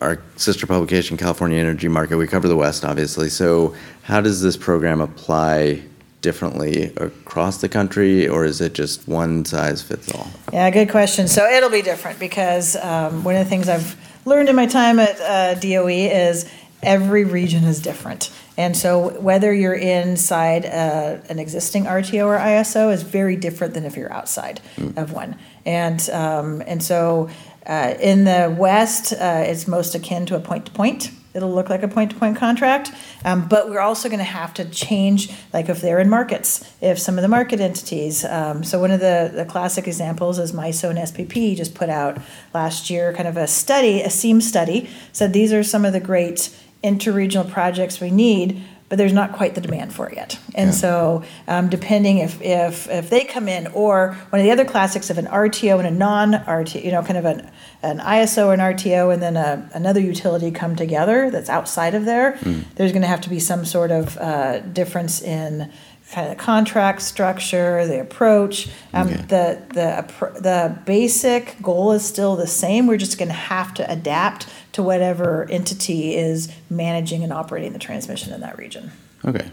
our 0.00 0.20
sister 0.36 0.66
publication, 0.66 1.16
California 1.16 1.58
Energy 1.58 1.88
Market. 1.88 2.16
We 2.16 2.26
cover 2.26 2.48
the 2.48 2.56
West, 2.56 2.84
obviously. 2.84 3.28
So 3.28 3.74
how 4.02 4.20
does 4.20 4.42
this 4.42 4.56
program 4.56 5.00
apply 5.00 5.82
differently 6.20 6.92
across 6.96 7.60
the 7.60 7.68
country, 7.68 8.26
or 8.26 8.44
is 8.44 8.60
it 8.60 8.74
just 8.74 9.06
one 9.06 9.44
size 9.44 9.82
fits 9.82 10.12
all? 10.14 10.28
Yeah, 10.52 10.70
good 10.70 10.90
question. 10.90 11.28
So 11.28 11.48
it'll 11.48 11.70
be 11.70 11.82
different 11.82 12.18
because 12.18 12.76
um, 12.76 13.24
one 13.24 13.36
of 13.36 13.44
the 13.44 13.50
things 13.50 13.68
I've 13.68 13.96
learned 14.24 14.48
in 14.48 14.56
my 14.56 14.66
time 14.66 14.98
at 14.98 15.20
uh, 15.20 15.54
DOE 15.60 15.88
is 15.88 16.50
every 16.82 17.24
region 17.24 17.64
is 17.64 17.80
different. 17.80 18.30
And 18.56 18.76
so 18.76 19.20
whether 19.20 19.52
you're 19.52 19.74
inside 19.74 20.66
uh, 20.66 21.18
an 21.28 21.38
existing 21.38 21.84
RTO 21.84 22.26
or 22.26 22.38
ISO 22.38 22.92
is 22.92 23.02
very 23.02 23.36
different 23.36 23.74
than 23.74 23.84
if 23.84 23.96
you're 23.96 24.12
outside 24.12 24.60
of 24.96 25.12
one. 25.12 25.36
And 25.64 26.08
um, 26.10 26.62
and 26.66 26.82
so 26.82 27.30
uh, 27.68 27.94
in 28.00 28.24
the 28.24 28.54
West, 28.56 29.12
uh, 29.12 29.44
it's 29.46 29.68
most 29.68 29.94
akin 29.94 30.26
to 30.26 30.36
a 30.36 30.40
point 30.40 30.66
to 30.66 30.72
point. 30.72 31.10
It'll 31.34 31.54
look 31.54 31.68
like 31.68 31.82
a 31.82 31.88
point 31.88 32.10
to 32.10 32.16
point 32.16 32.36
contract, 32.36 32.90
um, 33.24 33.46
but 33.46 33.68
we're 33.68 33.80
also 33.80 34.08
going 34.08 34.18
to 34.18 34.24
have 34.24 34.54
to 34.54 34.64
change, 34.64 35.30
like 35.52 35.68
if 35.68 35.80
they're 35.80 36.00
in 36.00 36.08
markets, 36.08 36.68
if 36.80 36.98
some 36.98 37.16
of 37.16 37.22
the 37.22 37.28
market 37.28 37.60
entities. 37.60 38.24
Um, 38.24 38.64
so 38.64 38.80
one 38.80 38.90
of 38.90 39.00
the, 39.00 39.30
the 39.32 39.44
classic 39.44 39.86
examples 39.86 40.38
is 40.38 40.52
MISO 40.52 40.88
and 40.88 40.98
SPP 40.98 41.56
just 41.56 41.74
put 41.74 41.90
out 41.90 42.18
last 42.54 42.88
year, 42.88 43.12
kind 43.12 43.28
of 43.28 43.36
a 43.36 43.46
study, 43.46 44.00
a 44.00 44.10
SEAM 44.10 44.40
study, 44.40 44.88
said 45.12 45.32
these 45.32 45.52
are 45.52 45.62
some 45.62 45.84
of 45.84 45.92
the 45.92 46.00
great 46.00 46.50
interregional 46.82 47.48
projects 47.48 48.00
we 48.00 48.10
need, 48.10 48.62
but 48.88 48.96
there's 48.98 49.12
not 49.12 49.32
quite 49.32 49.54
the 49.54 49.60
demand 49.60 49.92
for 49.92 50.08
it 50.08 50.16
yet. 50.16 50.38
And 50.54 50.68
Yeah. 50.70 50.76
so, 50.76 51.22
um, 51.46 51.68
depending 51.68 52.18
if, 52.18 52.40
if 52.40 52.88
if 52.88 53.10
they 53.10 53.24
come 53.24 53.48
in, 53.48 53.66
or 53.74 54.16
one 54.30 54.40
of 54.40 54.44
the 54.44 54.50
other 54.50 54.64
classics 54.64 55.10
of 55.10 55.18
an 55.18 55.26
RTO 55.26 55.78
and 55.78 55.86
a 55.86 55.90
non-RTO, 55.90 56.82
you 56.84 56.92
know, 56.92 57.02
kind 57.02 57.18
of 57.18 57.24
an 57.24 57.50
an 57.82 57.98
ISO 58.00 58.52
and 58.52 58.60
an 58.60 58.74
RTO, 58.74 59.12
and 59.12 59.22
then 59.22 59.36
a, 59.36 59.68
another 59.74 60.00
utility 60.00 60.50
come 60.50 60.74
together 60.74 61.30
that's 61.30 61.48
outside 61.48 61.94
of 61.94 62.04
there, 62.04 62.38
there's 62.76 62.90
going 62.92 63.02
to 63.02 63.08
have 63.08 63.20
to 63.20 63.30
be 63.30 63.38
some 63.38 63.64
sort 63.64 63.90
of 63.90 64.16
uh, 64.18 64.58
difference 64.60 65.22
in 65.22 65.70
kind 66.12 66.26
of 66.28 66.36
the 66.36 66.42
contract 66.42 67.02
structure, 67.02 67.86
the 67.86 68.00
approach. 68.00 68.68
Um, 68.94 69.08
Okay. 69.08 69.16
The 69.28 69.62
the 69.74 70.40
the 70.40 70.78
basic 70.86 71.56
goal 71.62 71.92
is 71.92 72.04
still 72.04 72.36
the 72.36 72.46
same. 72.46 72.86
We're 72.86 72.96
just 72.96 73.18
going 73.18 73.28
to 73.28 73.34
have 73.34 73.74
to 73.74 73.90
adapt 73.90 74.46
to 74.72 74.82
whatever 74.82 75.46
entity 75.50 76.14
is 76.14 76.48
managing 76.70 77.22
and 77.24 77.32
operating 77.32 77.72
the 77.72 77.78
transmission 77.78 78.32
in 78.32 78.40
that 78.40 78.58
region. 78.58 78.90
Okay. 79.24 79.50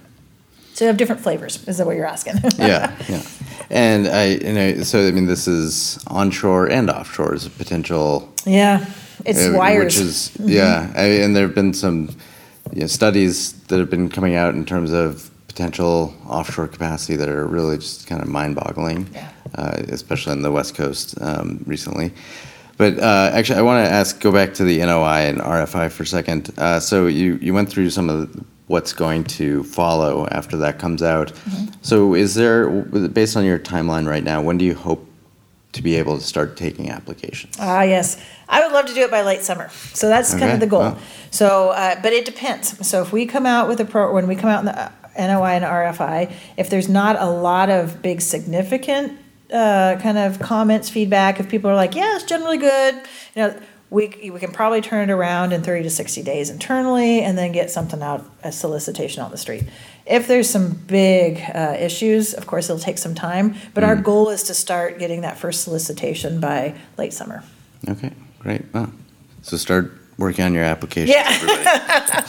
So 0.74 0.84
you 0.86 0.88
have 0.88 0.98
different 0.98 1.22
flavors. 1.22 1.66
Is 1.68 1.78
that 1.78 1.86
what 1.88 1.96
you're 1.96 2.06
asking? 2.06 2.36
Yeah, 2.58 2.94
yeah. 3.08 3.22
And 3.70 4.08
I, 4.08 4.26
you 4.26 4.54
know, 4.54 4.84
so 4.84 5.08
I 5.08 5.12
mean, 5.12 5.26
this 5.26 5.48
is 5.48 5.98
onshore 6.08 6.68
and 6.70 6.90
offshore 6.90 7.34
is 7.34 7.46
a 7.46 7.50
potential 7.50 8.30
yeah, 8.46 8.86
it's 9.26 9.40
Uh, 9.48 9.54
wires. 9.58 9.96
Which 9.98 10.06
is 10.06 10.32
yeah, 10.40 10.92
I, 10.96 11.24
and 11.24 11.36
there 11.36 11.46
have 11.48 11.56
been 11.56 11.74
some 11.74 12.10
you 12.74 12.82
know, 12.82 12.88
studies 12.88 13.54
that 13.68 13.80
have 13.80 13.90
been 13.90 14.10
coming 14.10 14.36
out 14.36 14.54
in 14.54 14.66
terms 14.66 14.92
of 14.92 15.32
potential 15.56 16.14
offshore 16.28 16.68
capacity 16.68 17.16
that 17.16 17.30
are 17.30 17.48
really 17.48 17.78
just 17.78 18.08
kind 18.08 18.22
of 18.22 18.28
mind-boggling, 18.28 19.08
Yeah. 19.14 19.30
uh, 19.58 19.82
especially 19.88 20.34
on 20.34 20.42
the 20.42 20.52
West 20.52 20.76
Coast 20.76 21.16
um, 21.22 21.64
recently. 21.66 22.12
But 22.78 23.00
uh, 23.00 23.32
actually, 23.34 23.60
I 23.60 23.62
want 23.62 23.88
to 23.88 23.90
ask, 23.90 24.20
go 24.20 24.34
back 24.34 24.54
to 24.56 24.66
the 24.66 24.80
NOI 24.80 25.30
and 25.30 25.40
RFI 25.40 25.90
for 25.92 26.04
a 26.04 26.06
second. 26.06 26.52
Uh, 26.58 26.82
so 26.82 27.08
you 27.08 27.40
you 27.42 27.54
went 27.54 27.70
through 27.70 27.90
some 27.90 28.10
of 28.10 28.30
what's 28.68 28.92
going 28.92 29.24
to 29.24 29.64
follow 29.64 30.28
after 30.30 30.58
that 30.58 30.78
comes 30.78 31.02
out. 31.02 31.32
So 31.82 32.16
is 32.16 32.36
there, 32.36 32.68
based 32.70 33.38
on 33.38 33.46
your 33.46 33.60
timeline 33.60 34.06
right 34.10 34.24
now, 34.24 34.42
when 34.42 34.58
do 34.58 34.66
you 34.66 34.76
hope 34.76 35.08
to 35.72 35.82
be 35.82 35.96
able 35.96 36.18
to 36.18 36.24
start 36.24 36.58
taking 36.58 36.90
applications? 36.90 37.56
Ah, 37.60 37.84
yes. 37.84 38.22
I 38.50 38.60
would 38.62 38.74
love 38.74 38.88
to 38.88 38.94
do 38.94 39.02
it 39.04 39.12
by 39.12 39.22
late 39.22 39.42
summer. 39.44 39.70
So 39.94 40.10
that's 40.10 40.32
kind 40.34 40.52
of 40.52 40.60
the 40.60 40.68
goal. 40.68 40.82
wow. 40.82 40.98
So, 41.32 41.70
uh, 41.70 42.02
but 42.02 42.12
it 42.12 42.26
depends. 42.26 42.86
So 42.86 43.02
if 43.02 43.14
we 43.14 43.26
come 43.26 43.46
out 43.46 43.70
with 43.70 43.80
a 43.80 43.86
pro, 43.86 44.12
when 44.14 44.28
we 44.28 44.36
come 44.36 44.50
out 44.50 44.60
in 44.60 44.66
the 44.66 44.92
NOI 45.18 45.56
and 45.56 45.66
RFI, 45.66 46.32
if 46.58 46.70
there's 46.70 46.90
not 46.90 47.16
a 47.20 47.26
lot 47.26 47.70
of 47.70 48.02
big 48.02 48.22
significant 48.22 49.20
uh, 49.52 49.98
kind 50.02 50.18
of 50.18 50.40
comments, 50.40 50.90
feedback, 50.90 51.40
if 51.40 51.50
people 51.50 51.70
are 51.70 51.76
like, 51.76 51.96
yeah, 51.96 52.16
it's 52.16 52.26
generally 52.26 52.58
good, 52.58 52.96
you 52.96 53.42
know, 53.42 53.60
we, 53.90 54.32
we 54.34 54.40
can 54.40 54.52
probably 54.52 54.82
turn 54.82 55.10
it 55.10 55.14
around 55.14 55.54
in 55.54 55.62
30 55.62 55.84
to 55.84 55.90
60 55.90 56.24
days 56.24 56.50
internally 56.50 57.22
and 57.22 57.38
then 57.38 57.52
get 57.52 57.70
something 57.70 58.02
out, 58.02 58.26
a 58.44 58.52
solicitation 58.52 59.22
on 59.22 59.32
the 59.32 59.38
street. 59.38 59.64
If 60.06 60.28
there's 60.28 60.50
some 60.50 60.74
big 60.74 61.42
uh, 61.54 61.78
issues, 61.80 62.34
of 62.34 62.48
course, 62.48 62.70
it'll 62.70 62.80
take 62.80 62.98
some 62.98 63.16
time, 63.16 63.56
but 63.74 63.84
our 63.84 63.96
goal 63.96 64.30
is 64.30 64.44
to 64.44 64.54
start 64.54 65.00
getting 65.00 65.22
that 65.22 65.38
first 65.38 65.64
solicitation 65.64 66.40
by 66.40 66.76
late 66.98 67.14
summer. 67.14 67.44
Okay, 67.88 68.12
great. 68.40 68.62
Wow. 68.74 68.92
So 69.44 69.58
start 69.58 69.94
working 70.18 70.46
on 70.46 70.54
your 70.54 70.64
application. 70.64 71.14
Yeah. 71.16 72.26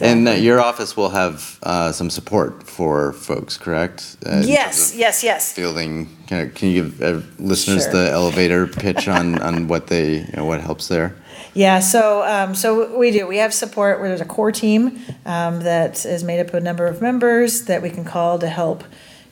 And 0.00 0.28
uh, 0.28 0.32
your 0.32 0.60
office 0.60 0.96
will 0.96 1.10
have 1.10 1.58
uh, 1.62 1.92
some 1.92 2.10
support 2.10 2.62
for 2.64 3.12
folks, 3.12 3.56
correct? 3.56 4.16
Uh, 4.24 4.42
Yes, 4.44 4.94
yes, 4.94 5.22
yes. 5.24 5.52
Fielding, 5.52 6.08
can, 6.26 6.50
can 6.52 6.68
you 6.68 6.82
give 6.84 7.02
uh, 7.02 7.20
listeners 7.38 7.84
Sure. 7.84 7.92
the 7.92 8.10
elevator 8.10 8.66
pitch 8.66 9.08
on, 9.08 9.38
on 9.40 9.68
what 9.68 9.86
they, 9.86 10.18
you 10.18 10.32
know, 10.36 10.44
what 10.44 10.60
helps 10.60 10.88
there? 10.88 11.14
Yeah, 11.54 11.80
so, 11.80 12.22
um, 12.24 12.54
so 12.54 12.96
we 12.98 13.10
do. 13.10 13.26
We 13.26 13.38
have 13.38 13.52
support 13.54 14.00
where 14.00 14.08
there's 14.08 14.20
a 14.20 14.26
core 14.26 14.52
team, 14.52 15.00
um, 15.24 15.60
that 15.60 16.04
is 16.04 16.22
made 16.22 16.40
up 16.40 16.48
of 16.48 16.54
a 16.54 16.60
number 16.60 16.86
of 16.86 17.00
members 17.00 17.62
that 17.64 17.82
we 17.82 17.90
can 17.90 18.04
call 18.04 18.38
to 18.38 18.48
help 18.48 18.84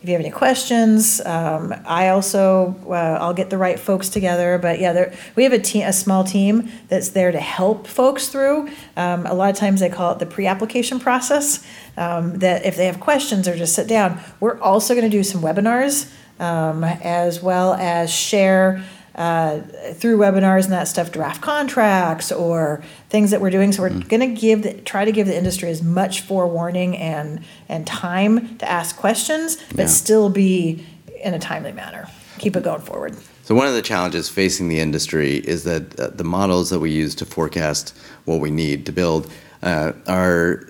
if 0.03 0.09
you 0.09 0.13
have 0.13 0.21
any 0.21 0.31
questions. 0.31 1.21
Um, 1.25 1.75
I 1.87 2.09
also, 2.09 2.77
uh, 2.87 3.19
I'll 3.21 3.35
get 3.35 3.51
the 3.51 3.59
right 3.59 3.79
folks 3.79 4.09
together, 4.09 4.59
but 4.59 4.79
yeah, 4.79 4.93
there, 4.93 5.15
we 5.35 5.43
have 5.45 5.53
a 5.53 5.59
team, 5.59 5.87
a 5.87 5.93
small 5.93 6.23
team 6.23 6.71
that's 6.89 7.09
there 7.11 7.33
to 7.33 7.41
help 7.41 7.87
folks 7.87 8.29
through. 8.29 8.69
Um, 8.97 9.27
a 9.27 9.35
lot 9.35 9.51
of 9.51 9.57
times 9.57 9.81
they 9.81 9.89
call 9.89 10.13
it 10.13 10.19
the 10.19 10.27
pre-application 10.27 11.01
process, 11.01 11.67
um, 11.97 12.39
that 12.39 12.65
if 12.65 12.77
they 12.77 12.87
have 12.87 13.01
questions 13.01 13.49
or 13.49 13.57
just 13.57 13.75
sit 13.75 13.89
down. 13.89 14.21
We're 14.39 14.61
also 14.61 14.95
gonna 14.95 15.09
do 15.09 15.25
some 15.25 15.41
webinars, 15.41 16.13
um, 16.39 16.85
as 16.85 17.43
well 17.43 17.75
as 17.75 18.11
share, 18.13 18.83
uh, 19.17 19.61
through 19.95 20.19
webinars 20.19 20.65
and 20.65 20.73
that 20.73 20.87
stuff, 20.89 21.11
draft 21.11 21.41
contracts 21.41 22.31
or 22.31 22.83
things 23.09 23.31
that 23.31 23.41
we're 23.41 23.51
doing. 23.51 23.73
So 23.73 23.83
we're 23.83 23.91
going 23.91 24.21
to 24.21 24.41
give, 24.41 24.63
the, 24.63 24.75
try 24.75 25.05
to 25.05 25.13
give 25.13 25.27
the 25.27 25.37
industry 25.37 25.71
as 25.71 25.83
much 25.83 26.21
forewarning 26.21 26.97
and 26.97 27.43
and 27.69 27.87
time 27.87 28.59
to 28.59 28.71
ask 28.71 28.97
questions, 28.97 29.57
but 29.71 29.79
Yeah. 29.79 29.87
still 29.87 30.29
be 30.29 30.85
in 31.25 31.35
a 31.35 31.39
timely 31.39 31.73
manner. 31.73 32.09
Keep 32.39 32.57
it 32.57 32.63
going 32.65 32.83
forward. 32.83 33.17
So 33.45 33.55
one 33.55 33.67
of 33.67 33.75
the 33.75 33.83
challenges 33.83 34.29
facing 34.29 34.69
the 34.69 34.81
industry 34.81 35.37
is 35.37 35.65
that 35.65 35.99
uh, 35.99 36.09
the 36.09 36.25
models 36.25 36.69
that 36.71 36.81
we 36.81 36.91
use 36.91 37.15
to 37.17 37.25
forecast 37.25 37.95
what 38.27 38.41
we 38.41 38.51
need 38.51 38.85
to 38.87 38.93
build 38.93 39.31
uh, 39.63 39.93
are 40.07 40.67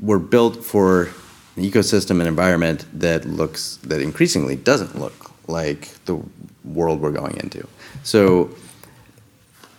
were 0.00 0.18
built 0.18 0.64
for 0.64 1.04
an 1.56 1.62
ecosystem 1.62 2.18
and 2.18 2.26
environment 2.26 2.84
that 2.92 3.24
looks 3.26 3.76
that 3.84 4.00
increasingly 4.02 4.56
doesn't 4.56 4.98
look 4.98 5.30
like 5.48 5.90
the 6.06 6.20
world 6.64 7.00
we're 7.00 7.12
going 7.12 7.36
into. 7.36 7.66
So 8.06 8.50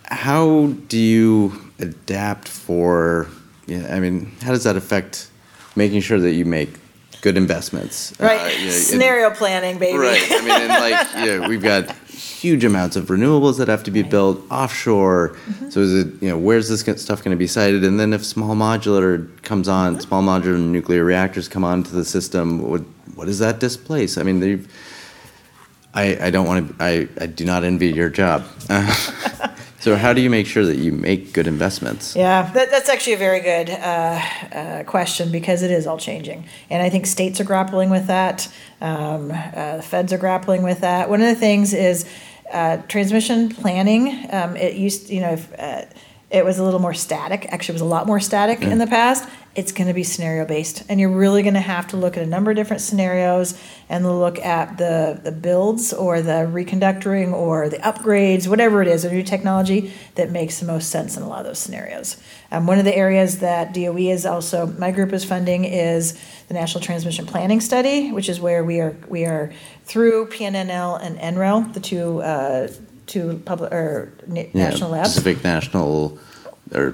how 0.04 0.74
do 0.90 0.98
you 0.98 1.54
adapt 1.80 2.50
for 2.50 3.28
yeah, 3.68 3.94
I 3.94 4.00
mean, 4.00 4.32
how 4.42 4.52
does 4.52 4.64
that 4.64 4.76
affect 4.78 5.30
making 5.76 6.02
sure 6.02 6.20
that 6.20 6.32
you 6.34 6.44
make 6.46 6.70
good 7.22 7.38
investments? 7.38 8.14
Right. 8.20 8.40
Uh, 8.40 8.48
you 8.50 8.58
know, 8.60 8.64
and- 8.66 8.74
Scenario 8.74 9.30
planning, 9.30 9.78
baby. 9.78 9.98
Right. 9.98 10.22
I 10.30 10.42
mean, 10.42 10.52
and 10.52 10.70
like, 10.70 11.26
you 11.26 11.40
know, 11.40 11.48
we've 11.50 11.62
got 11.64 11.92
huge 12.08 12.64
amounts 12.66 12.96
of 12.98 13.06
renewables 13.06 13.58
that 13.60 13.68
have 13.70 13.84
to 13.84 13.92
be 13.92 14.04
built 14.04 14.40
offshore. 14.52 15.30
Mm-hmm. 15.30 15.70
So 15.70 15.80
is 15.82 15.94
it, 15.94 16.22
you 16.22 16.30
know, 16.30 16.38
where's 16.38 16.68
this 16.70 16.82
stuff 17.02 17.24
going 17.24 17.36
to 17.36 17.40
be 17.40 17.48
sited? 17.48 17.84
And 17.84 18.00
then 18.00 18.14
if 18.14 18.26
small 18.26 18.56
modular 18.56 19.28
comes 19.44 19.68
on, 19.70 19.94
Mm-hmm. 19.94 20.02
small 20.02 20.22
modular 20.24 20.60
nuclear 20.60 21.04
reactors 21.04 21.48
come 21.48 21.64
onto 21.64 21.92
the 21.92 22.06
system, 22.06 22.60
what, 22.62 22.82
what 23.16 23.26
does 23.26 23.40
that 23.40 23.60
displace? 23.60 24.18
I 24.18 24.24
mean, 24.24 24.40
they've, 24.40 24.68
I, 25.98 26.28
I 26.28 26.30
don't 26.30 26.46
want 26.46 26.78
to, 26.78 26.84
I, 26.84 27.08
I 27.20 27.26
do 27.26 27.44
not 27.44 27.64
envy 27.64 27.88
your 27.88 28.10
job. 28.10 28.46
so 29.80 29.96
how 29.96 30.14
do 30.14 30.22
you 30.22 30.30
make 30.30 30.46
sure 30.46 30.64
that 30.64 30.78
you 30.78 30.92
make 30.92 31.34
good 31.34 31.48
investments? 31.48 32.16
Yeah, 32.16 32.52
that, 32.52 32.70
that's 32.70 32.88
actually 32.88 33.14
a 33.14 33.18
very 33.18 33.40
good 33.40 33.72
uh, 33.72 34.22
uh, 34.54 34.84
question 34.84 35.32
because 35.32 35.64
it 35.64 35.72
is 35.72 35.88
all 35.88 35.98
changing. 35.98 36.46
And 36.70 36.84
I 36.84 36.92
think 36.92 37.08
states 37.08 37.42
are 37.42 37.44
grappling 37.44 37.90
with 37.90 38.06
that. 38.08 38.48
Um, 38.80 39.32
uh, 39.32 39.78
the 39.78 39.84
feds 39.84 40.14
are 40.14 40.20
grappling 40.20 40.62
with 40.62 40.82
that. 40.82 41.10
One 41.10 41.20
of 41.20 41.28
the 41.28 41.36
things 41.36 41.74
is 41.74 42.08
uh, 42.54 42.78
transmission 42.88 43.50
planning. 43.50 44.28
Um, 44.32 44.56
it 44.56 44.76
used, 44.76 45.10
you 45.10 45.22
know, 45.22 45.32
if, 45.32 45.52
uh, 45.60 45.86
it 46.30 46.44
was 46.44 46.60
a 46.60 46.64
little 46.64 46.82
more 46.82 46.94
static. 46.94 47.48
Actually, 47.52 47.74
it 47.74 47.76
was 47.76 47.82
a 47.84 47.86
lot 47.86 48.06
more 48.06 48.20
static 48.20 48.62
in 48.62 48.80
the 48.80 48.88
past. 48.88 49.30
It's 49.56 49.72
going 49.72 49.88
to 49.88 49.94
be 49.94 50.04
scenario 50.04 50.46
based, 50.46 50.84
and 50.90 51.00
you're 51.00 51.10
really 51.10 51.42
going 51.42 51.54
to 51.54 51.62
have 51.62 51.88
to 51.88 51.98
look 51.98 52.18
at 52.18 52.22
a 52.22 52.28
number 52.28 52.52
of 52.52 52.58
different 52.58 52.82
scenarios 52.82 53.60
and 53.90 54.06
look 54.06 54.38
at 54.40 54.78
the 54.78 55.20
the 55.24 55.32
builds 55.32 55.94
or 55.94 56.22
the 56.22 56.48
reconductoring 56.52 57.32
or 57.32 57.70
the 57.70 57.78
upgrades, 57.78 58.48
whatever 58.48 58.82
it 58.82 58.90
is, 58.90 59.06
a 59.06 59.12
new 59.12 59.24
technology 59.24 59.94
that 60.16 60.30
makes 60.30 60.60
the 60.60 60.66
most 60.66 60.90
sense 60.90 61.16
in 61.16 61.24
a 61.24 61.28
lot 61.28 61.40
of 61.40 61.46
those 61.46 61.60
scenarios. 61.60 62.22
Um, 62.52 62.68
one 62.68 62.78
of 62.78 62.86
the 62.86 62.96
areas 62.96 63.40
that 63.40 63.74
DOE 63.74 63.98
is 63.98 64.26
also 64.26 64.68
my 64.68 64.92
group 64.92 65.14
is 65.14 65.24
funding 65.24 65.64
is 65.64 66.20
the 66.50 66.54
National 66.54 66.84
Transmission 66.84 67.26
Planning 67.26 67.62
Study, 67.62 68.12
which 68.12 68.28
is 68.28 68.40
where 68.40 68.66
we 68.66 68.82
are 68.82 68.96
we 69.08 69.26
are 69.26 69.54
through 69.86 70.28
PNNL 70.28 71.02
and 71.02 71.18
NREL, 71.18 71.74
the 71.74 71.80
two 71.80 72.22
uh, 72.22 72.68
two 73.08 73.42
public 73.46 73.72
or 73.72 74.12
na- 74.28 74.42
Yeah, 74.42 74.70
national 74.70 74.92
labs. 74.92 75.10
Pacific 75.16 75.44
National, 75.44 76.18
or. 76.74 76.92
sorry, 76.92 76.94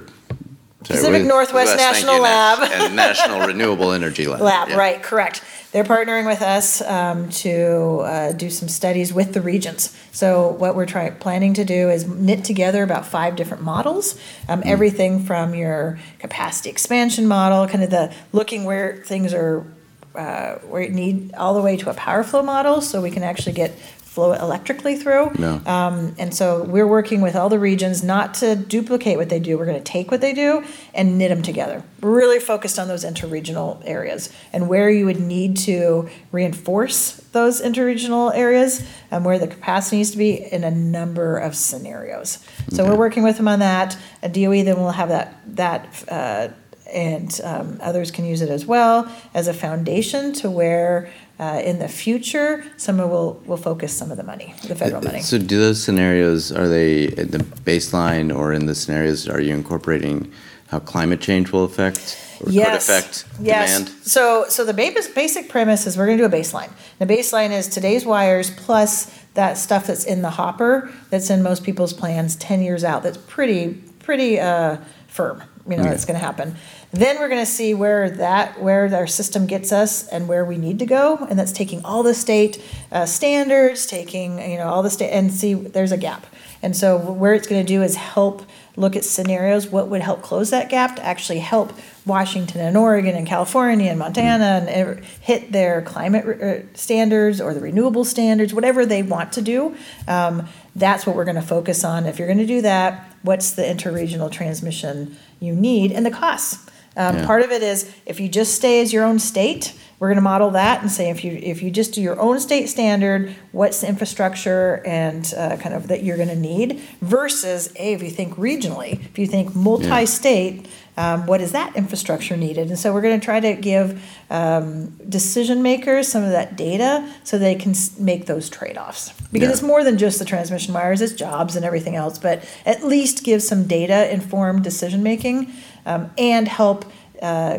Pacific 1.00 1.22
what- 1.22 1.28
Northwest 1.28 1.76
thank 1.76 1.80
National 1.94 2.16
you, 2.16 2.22
Lab. 2.22 2.58
And 2.72 2.96
National 2.96 3.46
Renewable 3.46 3.92
Energy 3.92 4.26
Lab. 4.26 4.40
Lab, 4.40 4.68
yeah. 4.68 4.76
right, 4.76 5.02
correct. 5.02 5.42
They're 5.72 5.82
partnering 5.82 6.24
with 6.24 6.40
us 6.40 6.80
um, 6.82 7.30
to 7.30 7.98
uh, 8.04 8.32
do 8.32 8.48
some 8.48 8.68
studies 8.68 9.12
with 9.12 9.32
the 9.34 9.40
regions. 9.40 9.92
So 10.12 10.50
what 10.50 10.76
we're 10.76 10.86
trying, 10.86 11.16
planning 11.16 11.54
to 11.54 11.64
do 11.64 11.90
is 11.90 12.06
knit 12.06 12.44
together 12.44 12.84
about 12.84 13.06
five 13.06 13.34
different 13.34 13.64
models. 13.64 14.14
Um, 14.48 14.62
Hmm. 14.62 14.68
Everything 14.68 15.24
from 15.24 15.52
your 15.54 15.98
capacity 16.20 16.70
expansion 16.70 17.26
model, 17.26 17.66
kind 17.66 17.82
of 17.82 17.90
the 17.90 18.12
looking 18.32 18.62
where 18.64 19.02
things 19.04 19.34
are, 19.34 19.66
uh, 20.14 20.56
where 20.68 20.82
you 20.82 20.90
need, 20.90 21.34
all 21.34 21.54
the 21.54 21.62
way 21.62 21.76
to 21.76 21.90
a 21.90 21.94
power 21.94 22.22
flow 22.22 22.42
model, 22.42 22.80
so 22.80 23.00
we 23.00 23.10
can 23.10 23.24
actually 23.24 23.54
get 23.54 23.72
flow 24.14 24.32
it 24.32 24.40
electrically 24.40 24.94
through. 24.94 25.28
No. 25.36 25.60
Um, 25.66 26.14
and 26.20 26.32
so 26.32 26.62
we're 26.62 26.86
working 26.86 27.20
with 27.20 27.34
all 27.34 27.48
the 27.48 27.58
regions 27.58 28.04
not 28.04 28.34
to 28.34 28.54
duplicate 28.54 29.18
what 29.18 29.28
they 29.28 29.40
do. 29.40 29.58
We're 29.58 29.66
going 29.66 29.82
to 29.82 29.82
take 29.82 30.12
what 30.12 30.20
they 30.20 30.32
do 30.32 30.64
and 30.94 31.18
knit 31.18 31.30
them 31.30 31.42
together. 31.42 31.82
We're 32.00 32.14
really 32.14 32.38
focused 32.38 32.78
on 32.78 32.86
those 32.86 33.04
interregional 33.04 33.82
areas 33.84 34.32
and 34.52 34.68
where 34.68 34.88
you 34.88 35.04
would 35.06 35.18
need 35.18 35.56
to 35.58 36.08
reinforce 36.30 37.16
those 37.32 37.60
interregional 37.60 38.32
areas 38.32 38.86
and 39.10 39.24
where 39.24 39.40
the 39.40 39.48
capacity 39.48 39.96
needs 39.96 40.12
to 40.12 40.18
be 40.18 40.34
in 40.34 40.62
a 40.62 40.70
number 40.70 41.36
of 41.36 41.56
scenarios. 41.56 42.38
So 42.70 42.84
we're 42.84 42.96
working 42.96 43.24
with 43.24 43.36
them 43.36 43.48
on 43.48 43.58
that. 43.58 43.98
A 44.22 44.28
DOE 44.28 44.62
then 44.62 44.76
will 44.76 44.92
have 44.92 45.08
that 45.08 45.40
that. 45.56 46.04
Uh, 46.08 46.48
and 46.92 47.40
um, 47.42 47.78
others 47.82 48.10
can 48.10 48.24
use 48.24 48.40
it 48.40 48.50
as 48.50 48.66
well 48.66 49.10
as 49.32 49.48
a 49.48 49.54
foundation 49.54 50.32
to 50.34 50.50
where 50.50 51.10
uh, 51.38 51.60
in 51.64 51.78
the 51.78 51.88
future 51.88 52.64
someone 52.76 53.10
will 53.10 53.34
will 53.46 53.56
focus 53.56 53.92
some 53.92 54.10
of 54.10 54.16
the 54.16 54.22
money, 54.22 54.54
the 54.68 54.74
federal 54.74 55.02
money. 55.02 55.20
So 55.20 55.38
do 55.38 55.58
those 55.58 55.82
scenarios, 55.82 56.52
are 56.52 56.68
they 56.68 57.04
in 57.04 57.30
the 57.30 57.38
baseline 57.38 58.34
or 58.34 58.52
in 58.52 58.66
the 58.66 58.74
scenarios, 58.74 59.28
are 59.28 59.40
you 59.40 59.54
incorporating 59.54 60.32
how 60.68 60.78
climate 60.78 61.20
change 61.20 61.52
will 61.52 61.64
affect 61.64 62.18
or 62.40 62.46
could 62.46 62.54
Yes. 62.54 62.88
affect 62.88 63.24
yes. 63.40 63.78
demand? 63.78 64.06
So, 64.06 64.46
so 64.48 64.64
the 64.64 64.72
basic 64.74 65.14
basic 65.14 65.48
premise 65.48 65.86
is 65.86 65.96
we're 65.96 66.06
going 66.06 66.18
to 66.18 66.28
do 66.28 66.36
a 66.36 66.40
baseline. 66.40 66.70
The 66.98 67.06
baseline 67.06 67.50
is 67.50 67.68
today's 67.68 68.04
wires 68.06 68.50
plus 68.50 69.10
that 69.34 69.58
stuff 69.58 69.88
that's 69.88 70.04
in 70.04 70.22
the 70.22 70.30
hopper 70.30 70.90
that's 71.10 71.28
in 71.30 71.42
most 71.42 71.64
people's 71.64 71.92
plans 71.92 72.36
ten 72.36 72.62
years 72.62 72.84
out. 72.84 73.02
That's 73.02 73.18
pretty 73.18 73.74
pretty 73.98 74.38
uh, 74.38 74.76
firm. 75.08 75.42
You 75.66 75.76
know, 75.76 75.82
Okay. 75.82 75.90
that's 75.90 76.04
going 76.04 76.18
to 76.20 76.24
happen. 76.24 76.56
Then 76.92 77.18
we're 77.18 77.28
going 77.28 77.40
to 77.40 77.50
see 77.50 77.72
where 77.72 78.10
that 78.10 78.60
where 78.60 78.94
our 78.94 79.06
system 79.06 79.46
gets 79.46 79.72
us 79.72 80.06
and 80.08 80.28
where 80.28 80.44
we 80.44 80.58
need 80.58 80.78
to 80.80 80.86
go, 80.86 81.26
and 81.28 81.38
that's 81.38 81.52
taking 81.52 81.82
all 81.84 82.02
the 82.02 82.12
state 82.14 82.62
uh, 82.92 83.06
standards, 83.06 83.86
taking 83.86 84.38
you 84.50 84.58
know 84.58 84.68
all 84.68 84.82
the 84.82 84.90
state 84.90 85.10
and 85.10 85.32
see 85.32 85.54
there's 85.54 85.92
a 85.92 85.96
gap. 85.96 86.26
And 86.62 86.76
so 86.76 86.98
where 86.98 87.34
it's 87.34 87.46
going 87.46 87.64
to 87.64 87.66
do 87.66 87.82
is 87.82 87.94
help 87.96 88.42
look 88.76 88.96
at 88.96 89.04
scenarios, 89.04 89.68
what 89.68 89.88
would 89.88 90.00
help 90.00 90.20
close 90.22 90.50
that 90.50 90.68
gap 90.68 90.96
to 90.96 91.04
actually 91.04 91.38
help 91.38 91.72
Washington 92.06 92.60
and 92.60 92.76
Oregon 92.76 93.14
and 93.14 93.26
California 93.26 93.88
and 93.90 93.98
Montana 93.98 94.66
and 94.68 95.04
hit 95.20 95.52
their 95.52 95.80
climate 95.82 96.24
re- 96.26 96.58
uh, 96.58 96.62
standards 96.74 97.40
or 97.40 97.54
the 97.54 97.60
renewable 97.60 98.04
standards, 98.04 98.52
whatever 98.52 98.84
they 98.84 99.02
want 99.02 99.32
to 99.34 99.42
do. 99.42 99.76
Um, 100.08 100.48
that's 100.74 101.06
what 101.06 101.14
we're 101.16 101.24
going 101.24 101.36
to 101.36 101.42
focus 101.42 101.84
on. 101.84 102.06
If 102.06 102.18
you're 102.18 102.26
going 102.28 102.38
to 102.38 102.46
do 102.46 102.62
that, 102.62 103.14
what's 103.22 103.52
the 103.52 103.62
interregional 103.62 104.30
transmission 104.30 105.16
you 105.44 105.54
need 105.54 105.92
and 105.92 106.04
the 106.04 106.10
costs? 106.10 106.58
Um, 106.96 107.16
Yeah. 107.16 107.26
Part 107.26 107.42
of 107.42 107.50
it 107.50 107.62
is 107.62 107.90
if 108.06 108.20
you 108.20 108.28
just 108.28 108.54
stay 108.54 108.80
as 108.80 108.92
your 108.92 109.04
own 109.04 109.18
state, 109.18 109.74
we're 109.98 110.08
going 110.08 110.16
to 110.16 110.22
model 110.22 110.50
that 110.50 110.80
and 110.82 110.90
say 110.90 111.08
if 111.10 111.24
you 111.24 111.32
if 111.42 111.62
you 111.62 111.70
just 111.70 111.94
do 111.94 112.02
your 112.02 112.18
own 112.20 112.38
state 112.40 112.68
standard, 112.68 113.34
what's 113.52 113.80
the 113.80 113.88
infrastructure 113.88 114.82
and 114.84 115.32
uh, 115.36 115.56
kind 115.56 115.74
of 115.74 115.88
that 115.88 116.02
you're 116.02 116.16
going 116.16 116.28
to 116.28 116.36
need 116.36 116.80
versus 117.00 117.72
a 117.76 117.94
if 117.94 118.02
you 118.02 118.10
think 118.10 118.34
regionally, 118.36 119.00
if 119.10 119.18
you 119.18 119.26
think 119.26 119.54
multi-state, 119.54 120.66
um, 120.96 121.26
what 121.26 121.40
is 121.40 121.52
that 121.52 121.74
infrastructure 121.76 122.36
needed? 122.36 122.68
And 122.68 122.78
so 122.78 122.92
we're 122.92 123.02
going 123.02 123.18
to 123.18 123.24
try 123.24 123.40
to 123.40 123.54
give 123.54 124.00
um, 124.30 124.90
decision 125.08 125.62
makers 125.62 126.06
some 126.08 126.22
of 126.22 126.30
that 126.30 126.56
data 126.56 127.12
so 127.24 127.36
they 127.38 127.54
can 127.56 127.74
make 127.98 128.26
those 128.26 128.48
trade-offs 128.48 129.12
because 129.32 129.48
Yeah. 129.48 129.52
it's 129.52 129.62
more 129.62 129.82
than 129.82 129.98
just 129.98 130.18
the 130.18 130.24
transmission 130.24 130.72
wires, 130.72 131.00
it's 131.00 131.12
jobs 131.12 131.56
and 131.56 131.64
everything 131.64 131.96
else, 131.96 132.18
but 132.18 132.44
at 132.64 132.84
least 132.84 133.24
give 133.24 133.42
some 133.42 133.66
data 133.66 134.12
informed 134.12 134.62
decision 134.62 135.02
making 135.02 135.52
um, 135.84 136.10
and 136.16 136.46
help 136.46 136.84
uh, 137.20 137.58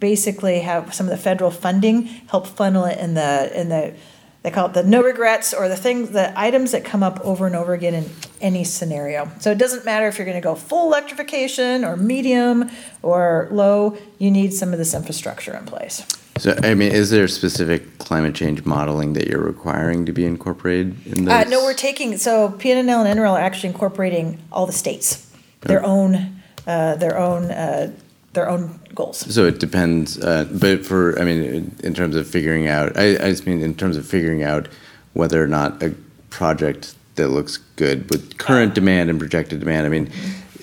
basically 0.00 0.60
have 0.60 0.92
some 0.92 1.06
of 1.06 1.10
the 1.10 1.16
federal 1.16 1.50
funding 1.50 2.02
help 2.28 2.46
funnel 2.46 2.84
it 2.84 2.98
in 2.98 3.14
the 3.14 3.60
in 3.60 3.68
the 3.68 3.94
they 4.44 4.50
call 4.50 4.66
it 4.66 4.74
the 4.74 4.82
no 4.82 5.02
regrets 5.02 5.54
or 5.54 5.68
the 5.68 5.76
things 5.76 6.10
the 6.10 6.38
items 6.38 6.72
that 6.72 6.84
come 6.84 7.02
up 7.02 7.18
over 7.24 7.46
and 7.46 7.56
over 7.56 7.72
again 7.72 7.94
in 7.94 8.10
any 8.42 8.62
scenario. 8.62 9.30
So 9.40 9.50
it 9.50 9.56
doesn't 9.56 9.86
matter 9.86 10.06
if 10.06 10.18
you're 10.18 10.26
going 10.26 10.36
to 10.36 10.42
go 10.42 10.54
full 10.54 10.86
electrification 10.86 11.82
or 11.82 11.96
medium 11.96 12.70
or 13.02 13.48
low, 13.50 13.96
you 14.18 14.30
need 14.30 14.52
some 14.52 14.72
of 14.72 14.78
this 14.78 14.92
infrastructure 14.92 15.56
in 15.56 15.64
place. 15.64 16.06
So, 16.36 16.54
I 16.62 16.74
mean, 16.74 16.92
is 16.92 17.08
there 17.08 17.26
specific 17.26 17.96
climate 17.98 18.34
change 18.34 18.66
modeling 18.66 19.14
that 19.14 19.28
you're 19.28 19.42
requiring 19.42 20.04
to 20.04 20.12
be 20.12 20.26
incorporated 20.26 20.94
in 21.06 21.26
Uh, 21.26 21.44
no, 21.44 21.64
we're 21.64 21.72
taking, 21.72 22.18
so 22.18 22.50
PNNL 22.50 23.06
and 23.06 23.18
NREL 23.18 23.32
are 23.32 23.40
actually 23.40 23.70
incorporating 23.70 24.38
all 24.52 24.66
the 24.66 24.72
states, 24.72 25.30
their 25.62 25.82
own, 25.82 26.42
uh, 26.66 26.96
their 26.96 27.16
own, 27.16 27.44
uh, 27.44 27.92
their 28.34 28.48
own 28.48 28.80
goals. 28.94 29.18
So 29.32 29.46
it 29.46 29.58
depends, 29.58 30.18
uh, 30.18 30.44
but 30.52 30.84
for, 30.84 31.18
I 31.18 31.24
mean, 31.24 31.72
in- 31.82 31.94
terms 31.94 32.16
of 32.16 32.26
figuring 32.28 32.66
out, 32.66 32.96
I, 32.96 33.10
I 33.10 33.30
just 33.30 33.46
mean 33.46 33.62
in 33.62 33.74
terms 33.74 33.96
of 33.96 34.04
figuring 34.04 34.42
out 34.42 34.68
whether 35.12 35.42
or 35.42 35.46
not 35.46 35.80
a 35.82 35.94
project 36.30 36.94
that 37.14 37.28
looks 37.28 37.58
good 37.76 38.10
with 38.10 38.36
current 38.38 38.74
demand 38.74 39.10
and 39.10 39.18
projected 39.18 39.60
demand, 39.60 39.86
I 39.86 39.88
mean, 39.88 40.10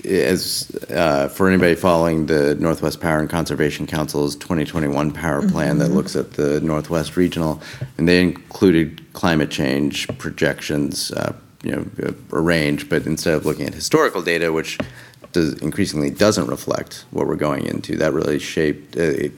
as, 0.04 0.70
uh, 0.90 1.30
for 1.30 1.48
anybody 1.48 1.76
following 1.76 2.26
the 2.26 2.56
Northwest 2.56 3.00
Power 3.00 3.20
and 3.20 3.30
Conservation 3.30 3.88
Council's 3.88 4.36
2021 4.36 5.12
power 5.12 5.48
plan 5.48 5.78
that 5.78 5.92
looks 5.92 6.16
at 6.16 6.34
the 6.34 6.60
Northwest 6.60 7.16
Regional, 7.16 7.62
and 7.98 8.10
they 8.10 8.22
included 8.22 9.02
climate 9.14 9.50
change 9.52 10.08
projections, 10.18 11.12
uh, 11.12 11.34
you 11.64 11.72
know, 11.72 11.86
a 12.34 12.42
range, 12.42 12.90
but 12.90 13.06
instead 13.06 13.36
of 13.36 13.46
looking 13.46 13.68
at 13.68 13.74
historical 13.74 14.22
data, 14.22 14.52
which 14.52 14.78
does, 15.32 15.54
increasingly 15.56 16.10
doesn't 16.10 16.48
reflect 16.48 17.06
what 17.12 17.28
we're 17.28 17.36
going 17.36 17.66
into. 17.66 17.98
That 17.98 18.14
really 18.14 18.40
shaped, 18.40 18.98
uh, 18.98 19.02
it- 19.02 19.32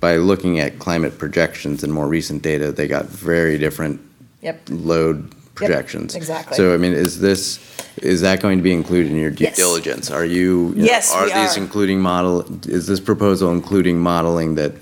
by 0.00 0.16
looking 0.16 0.60
at 0.60 0.78
climate 0.78 1.18
projections 1.18 1.82
and 1.82 1.92
more 1.92 2.06
recent 2.06 2.40
data, 2.42 2.70
they 2.70 2.86
got 2.86 3.06
very 3.06 3.58
different 3.58 4.00
Yep. 4.42 4.68
load 4.70 5.32
projections. 5.56 6.14
exactly. 6.14 6.56
So, 6.56 6.72
I 6.72 6.76
mean, 6.76 6.92
is 6.92 7.18
this, 7.18 7.58
is 8.00 8.20
that 8.20 8.40
going 8.40 8.58
to 8.58 8.62
be 8.62 8.72
included 8.72 9.10
in 9.10 9.18
your 9.18 9.32
due 9.32 9.44
Yes. 9.44 9.56
diligence? 9.56 10.08
Are 10.08 10.24
you? 10.24 10.68
you 10.76 10.82
know, 10.82 10.84
Yes, 10.84 11.10
we 11.12 11.18
Are 11.32 11.42
these 11.42 11.56
are. 11.56 11.60
including 11.60 12.00
model, 12.00 12.44
is 12.68 12.86
this 12.86 13.00
proposal 13.00 13.50
including 13.50 13.98
modeling 13.98 14.54
that 14.54 14.72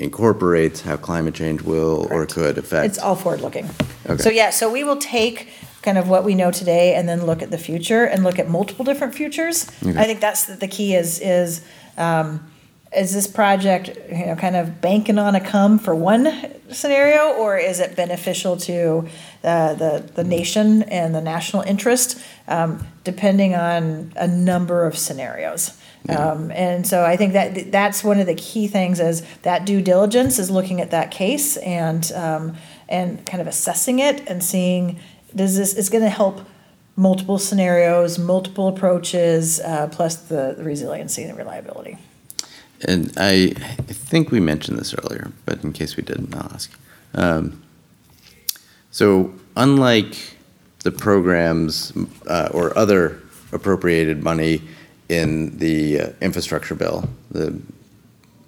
incorporates 0.00 0.80
how 0.80 0.96
climate 0.96 1.34
change 1.34 1.62
will 1.62 2.08
or 2.10 2.26
could 2.26 2.58
affect? 2.58 2.86
It's 2.86 2.98
all 2.98 3.14
forward-looking. 3.14 3.70
Okay. 4.08 4.20
So, 4.22 4.30
yeah, 4.30 4.50
so 4.50 4.68
we 4.68 4.82
will 4.82 4.96
take 4.96 5.48
kind 5.86 5.98
of 5.98 6.08
what 6.08 6.24
we 6.24 6.34
know 6.34 6.50
today 6.50 6.96
and 6.96 7.08
then 7.08 7.24
look 7.24 7.42
at 7.42 7.50
the 7.52 7.58
future 7.58 8.04
and 8.04 8.24
look 8.24 8.40
at 8.40 8.48
multiple 8.48 8.84
different 8.84 9.14
futures. 9.14 9.70
Okay. 9.84 9.96
I 9.96 10.02
think 10.04 10.18
that's 10.20 10.44
the 10.46 10.66
key 10.66 10.96
is, 10.96 11.20
is, 11.20 11.62
um, 11.96 12.44
is 12.94 13.14
this 13.14 13.28
project, 13.28 13.96
you 14.10 14.26
know, 14.26 14.34
kind 14.34 14.56
of 14.56 14.80
banking 14.80 15.16
on 15.16 15.36
a 15.36 15.40
come 15.40 15.78
for 15.78 15.94
one 15.94 16.26
scenario? 16.72 17.34
Or 17.34 17.56
is 17.56 17.78
it 17.78 17.94
beneficial 17.94 18.56
to, 18.56 19.06
uh, 19.44 19.74
the, 19.74 20.10
the 20.12 20.24
nation 20.24 20.82
and 20.84 21.14
the 21.14 21.20
national 21.20 21.62
interest, 21.62 22.20
um, 22.48 22.84
depending 23.04 23.54
on 23.54 24.12
a 24.16 24.26
number 24.26 24.86
of 24.86 24.98
scenarios? 24.98 25.78
Um, 26.08 26.52
and 26.52 26.86
so 26.86 27.04
I 27.04 27.16
think 27.16 27.32
that, 27.32 27.72
that's 27.72 28.04
one 28.04 28.20
of 28.20 28.26
the 28.26 28.34
key 28.34 28.68
things 28.68 29.00
is 29.00 29.22
that 29.42 29.64
due 29.64 29.82
diligence 29.82 30.38
is 30.38 30.50
looking 30.50 30.80
at 30.80 30.90
that 30.90 31.10
case 31.10 31.56
and, 31.58 32.10
um, 32.12 32.56
and 32.88 33.24
kind 33.26 33.40
of 33.40 33.46
assessing 33.48 33.98
it 33.98 34.22
and 34.28 34.42
seeing, 34.42 35.00
does 35.36 35.56
this, 35.56 35.74
is 35.74 35.88
gonna 35.88 36.08
help 36.08 36.40
multiple 36.96 37.38
scenarios, 37.38 38.18
multiple 38.18 38.68
approaches, 38.68 39.60
uh, 39.60 39.86
plus 39.88 40.16
the 40.16 40.56
resiliency 40.58 41.22
and 41.22 41.30
the 41.30 41.36
reliability. 41.36 41.98
And 42.86 43.12
I, 43.16 43.52
I 43.56 43.92
think 43.92 44.30
we 44.30 44.40
mentioned 44.40 44.78
this 44.78 44.94
earlier, 44.94 45.32
but 45.44 45.62
in 45.62 45.72
case 45.72 45.96
we 45.96 46.02
didn't, 46.02 46.34
I'll 46.34 46.52
ask. 46.52 46.70
Um, 47.14 47.62
so, 48.90 49.32
unlike 49.56 50.16
the 50.82 50.90
programs 50.90 51.92
uh, 52.26 52.48
or 52.52 52.76
other 52.76 53.20
appropriated 53.52 54.22
money 54.22 54.62
in 55.08 55.56
the 55.58 56.00
uh, 56.00 56.08
infrastructure 56.20 56.74
bill, 56.74 57.08
the 57.30 57.58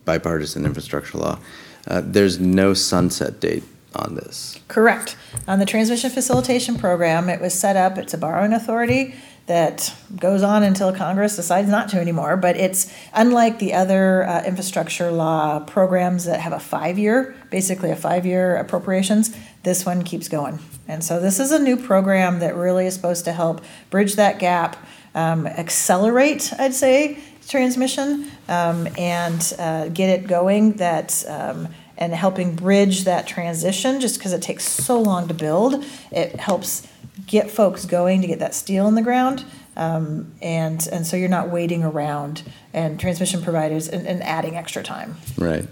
bipartisan 0.05 0.64
infrastructure 0.64 1.18
law, 1.18 1.38
uh, 1.87 2.03
there's 2.05 2.38
no 2.38 2.74
sunset 2.74 3.40
date 3.40 3.62
on 3.98 4.14
this. 4.14 4.61
Correct. 4.68 5.16
On 5.46 5.58
the 5.58 5.66
transmission 5.66 6.11
facilitation 6.11 6.76
program, 6.76 7.28
it 7.28 7.40
was 7.40 7.52
set 7.52 7.76
up, 7.76 7.98
it's 7.98 8.14
a 8.14 8.18
borrowing 8.18 8.52
authority 8.52 9.14
that 9.46 9.94
goes 10.14 10.42
on 10.42 10.62
until 10.62 10.94
Congress 10.94 11.34
decides 11.34 11.70
not 11.70 11.88
to 11.88 11.98
anymore. 11.98 12.37
But 12.37 12.56
it's 12.56 12.92
unlike 13.14 13.58
the 13.58 13.72
other 13.72 14.24
uh, 14.24 14.44
infrastructure 14.44 15.11
law 15.11 15.61
programs 15.61 16.26
that 16.26 16.40
have 16.40 16.52
a 16.52 16.61
five-year, 16.61 17.34
basically 17.50 17.90
a 17.90 17.96
five-year 17.96 18.56
appropriations, 18.56 19.34
this 19.62 19.87
one 19.87 20.04
keeps 20.04 20.28
going. 20.28 20.58
And 20.87 21.02
so 21.02 21.18
this 21.18 21.40
is 21.40 21.50
a 21.50 21.58
new 21.58 21.76
program 21.76 22.40
that 22.40 22.56
really 22.56 22.87
is 22.87 22.94
supposed 22.94 23.24
to 23.24 23.32
help 23.32 23.62
bridge 23.88 24.16
that 24.16 24.38
gap, 24.38 24.76
um, 25.14 25.46
accelerate, 25.46 26.52
I'd 26.58 26.74
say, 26.74 27.18
transmission, 27.48 28.30
um, 28.48 28.87
and 28.98 29.54
uh, 29.58 29.88
get 29.88 30.11
it 30.11 30.26
going 30.26 30.74
that, 30.74 31.24
um, 31.26 31.68
and 31.98 32.14
helping 32.14 32.54
bridge 32.54 33.04
that 33.04 33.26
transition, 33.26 34.00
just 34.00 34.18
because 34.18 34.32
it 34.32 34.40
takes 34.40 34.64
so 34.64 34.98
long 35.00 35.28
to 35.28 35.34
build. 35.34 35.84
It 36.11 36.40
helps 36.40 36.87
get 37.26 37.50
folks 37.50 37.84
going 37.84 38.22
to 38.22 38.26
get 38.26 38.38
that 38.38 38.54
steel 38.54 38.87
in 38.88 38.94
the 38.94 39.02
ground. 39.02 39.44
Um, 39.76 40.32
and, 40.40 40.88
and 40.90 41.06
so 41.06 41.16
you're 41.16 41.28
not 41.28 41.50
waiting 41.50 41.84
around 41.84 42.42
and 42.72 42.98
transmission 42.98 43.42
providers 43.42 43.88
and, 43.88 44.06
and 44.06 44.22
adding 44.22 44.56
extra 44.56 44.82
time. 44.82 45.16
Right. 45.37 45.68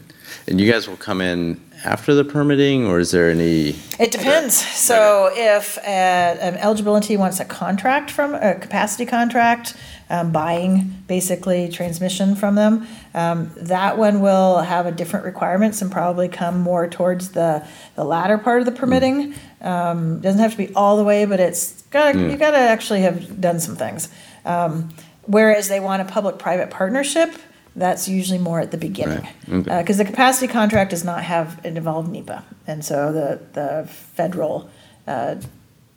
And 0.48 0.60
you 0.60 0.70
guys 0.70 0.88
will 0.88 0.96
come 0.96 1.20
in 1.20 1.60
after 1.84 2.14
the 2.14 2.24
permitting, 2.24 2.86
or 2.86 2.98
is 2.98 3.10
there 3.10 3.30
any? 3.30 3.76
It 3.98 4.10
depends. 4.10 4.56
So 4.56 5.30
if 5.32 5.78
uh, 5.78 5.80
an 5.80 6.56
eligibility 6.56 7.16
wants 7.16 7.40
a 7.40 7.44
contract 7.44 8.10
from, 8.10 8.34
a 8.34 8.54
capacity 8.54 9.06
contract, 9.06 9.76
um, 10.08 10.32
buying 10.32 11.02
basically 11.06 11.68
transmission 11.68 12.36
from 12.36 12.54
them, 12.54 12.86
um, 13.14 13.50
that 13.56 13.98
one 13.98 14.20
will 14.20 14.58
have 14.58 14.86
a 14.86 14.92
different 14.92 15.24
requirements 15.24 15.82
and 15.82 15.90
probably 15.90 16.28
come 16.28 16.60
more 16.60 16.88
towards 16.88 17.30
the, 17.30 17.66
the 17.96 18.04
latter 18.04 18.38
part 18.38 18.60
of 18.60 18.66
the 18.66 18.72
permitting. 18.72 19.34
Um, 19.60 20.20
doesn't 20.20 20.40
have 20.40 20.52
to 20.52 20.56
be 20.56 20.74
all 20.74 20.96
the 20.96 21.04
way, 21.04 21.24
but 21.24 21.40
it's 21.40 21.82
gotta, 21.90 22.18
you 22.18 22.36
gotta 22.36 22.58
actually 22.58 23.00
have 23.02 23.40
done 23.40 23.58
some 23.58 23.76
things. 23.76 24.08
Um, 24.44 24.90
whereas 25.22 25.68
they 25.68 25.80
want 25.80 26.02
a 26.02 26.04
public-private 26.04 26.70
partnership, 26.70 27.34
that's 27.74 28.08
usually 28.08 28.38
more 28.38 28.60
at 28.60 28.70
the 28.70 28.78
beginning. 28.78 29.20
Right. 29.20 29.66
Okay. 29.66 29.78
Because 29.80 29.98
the 29.98 30.04
capacity 30.04 30.46
contract 30.46 30.90
does 30.90 31.04
not 31.04 31.22
have, 31.24 31.60
it 31.64 31.76
involved 31.76 32.10
NEPA. 32.10 32.44
And 32.66 32.84
so 32.84 33.12
the, 33.12 33.40
the 33.52 33.86
federal, 33.88 34.70
uh, 35.06 35.36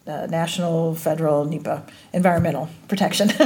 uh, 0.08 0.28
national, 0.30 0.96
federal 0.96 1.46
NEPA, 1.46 1.84
environmental 2.14 2.70
protection. 2.88 3.30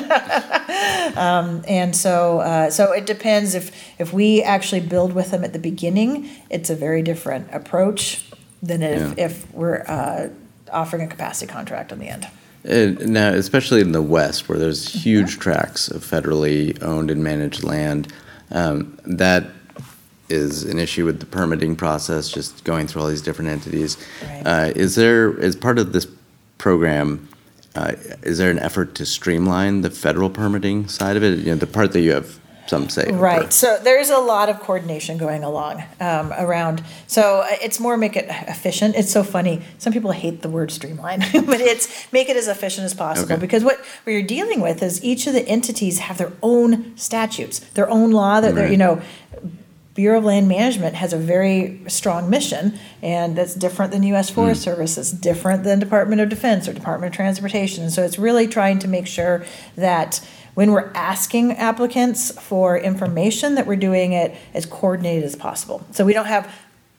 Um, 1.15 1.63
And 1.67 1.95
so, 1.95 2.39
uh, 2.39 2.69
so 2.71 2.91
it 2.91 3.05
depends 3.05 3.53
if, 3.53 3.71
if 3.99 4.13
we 4.13 4.41
actually 4.41 4.81
build 4.81 5.13
with 5.13 5.29
them 5.31 5.43
at 5.43 5.53
the 5.53 5.59
beginning, 5.59 6.29
it's 6.49 6.69
a 6.69 6.75
very 6.75 7.01
different 7.03 7.47
approach 7.53 8.25
than 8.63 8.81
if, 8.81 8.99
Yeah. 9.17 9.25
if 9.25 9.53
we're 9.53 9.83
uh, 9.87 10.29
offering 10.71 11.03
a 11.03 11.07
capacity 11.07 11.51
contract 11.51 11.91
on 11.91 11.99
the 11.99 12.07
end. 12.07 12.27
And 12.63 13.09
now, 13.09 13.29
especially 13.33 13.81
in 13.81 13.91
the 13.91 14.01
West, 14.01 14.47
where 14.49 14.57
there's 14.57 14.87
huge 15.03 15.37
tracts 15.37 15.87
of 15.89 16.03
federally 16.03 16.81
owned 16.81 17.11
and 17.11 17.23
managed 17.23 17.63
land, 17.63 18.11
um, 18.51 18.97
that 19.05 19.43
is 20.29 20.63
an 20.63 20.79
issue 20.79 21.05
with 21.05 21.19
the 21.19 21.25
permitting 21.27 21.75
process, 21.75 22.29
just 22.29 22.63
going 22.63 22.87
through 22.87 23.01
all 23.03 23.09
these 23.09 23.21
different 23.21 23.51
entities. 23.51 23.97
Right. 24.23 24.43
Uh, 24.45 24.71
Is 24.75 24.95
there, 24.95 25.39
as 25.41 25.55
part 25.55 25.77
of 25.77 25.91
this 25.93 26.07
program, 26.63 27.27
uh, 27.75 27.91
is 28.21 28.37
there 28.37 28.49
an 28.49 28.57
effort 28.59 28.95
to 28.95 29.05
streamline 29.05 29.81
the 29.81 29.89
federal 29.89 30.29
permitting 30.29 30.87
side 30.87 31.17
of 31.17 31.23
it? 31.23 31.39
You 31.39 31.51
know, 31.51 31.55
the 31.57 31.67
part 31.67 31.91
that 31.91 31.99
you 31.99 32.13
have 32.13 32.39
some 32.67 32.87
say. 32.87 33.07
over- 33.07 33.17
Right. 33.17 33.51
So 33.51 33.77
there's 33.83 34.09
a 34.09 34.19
lot 34.19 34.47
of 34.47 34.61
coordination 34.61 35.17
going 35.17 35.43
along 35.43 35.83
um, 35.99 36.31
around. 36.45 36.81
So 37.07 37.41
uh, 37.41 37.47
it's 37.61 37.81
more 37.81 37.97
make 37.97 38.15
it 38.15 38.27
efficient. 38.47 38.95
It's 38.95 39.11
so 39.11 39.23
funny. 39.23 39.61
Some 39.77 39.91
people 39.91 40.13
hate 40.13 40.41
the 40.41 40.47
word 40.47 40.71
streamline, 40.71 41.19
but 41.33 41.59
it's 41.59 41.85
make 42.13 42.29
it 42.29 42.37
as 42.37 42.47
efficient 42.47 42.85
as 42.85 42.93
possible 42.93 43.33
Okay. 43.33 43.41
because 43.41 43.65
what, 43.65 43.77
what 44.03 44.13
you're 44.13 44.21
dealing 44.37 44.61
with 44.61 44.81
is 44.81 45.03
each 45.03 45.27
of 45.27 45.33
the 45.33 45.45
entities 45.45 45.99
have 45.99 46.17
their 46.17 46.31
own 46.41 46.95
statutes, 46.95 47.59
their 47.75 47.89
own 47.89 48.11
law 48.11 48.39
that 48.39 48.55
they're, 48.55 48.71
you 48.71 48.77
know, 48.77 49.01
Bureau 49.93 50.17
of 50.17 50.25
Land 50.25 50.47
Management 50.47 50.95
has 50.95 51.13
a 51.13 51.17
very 51.17 51.81
strong 51.87 52.29
mission, 52.29 52.79
and 53.01 53.35
that's 53.35 53.53
different 53.53 53.91
than 53.91 54.01
U.S. 54.03 54.29
Forest 54.29 54.63
Service. 54.63 54.97
It's 54.97 55.11
different 55.11 55.63
than 55.63 55.79
Department 55.79 56.19
of 56.19 56.29
Defense 56.29 56.67
or 56.67 56.73
Department 56.73 57.13
of 57.13 57.15
Transportation. 57.15 57.91
So 57.91 58.03
it's 58.03 58.17
really 58.17 58.47
trying 58.47 58.79
to 58.79 58.87
make 58.87 59.05
sure 59.05 59.45
that 59.75 60.27
when 60.55 60.71
we're 60.71 60.91
asking 60.93 61.53
applicants 61.53 62.31
for 62.41 62.77
information, 62.77 63.55
that 63.55 63.67
we're 63.67 63.75
doing 63.75 64.13
it 64.13 64.35
as 64.53 64.65
coordinated 64.65 65.23
as 65.23 65.35
possible. 65.35 65.85
So 65.91 66.05
we 66.05 66.13
don't 66.13 66.25
have 66.25 66.51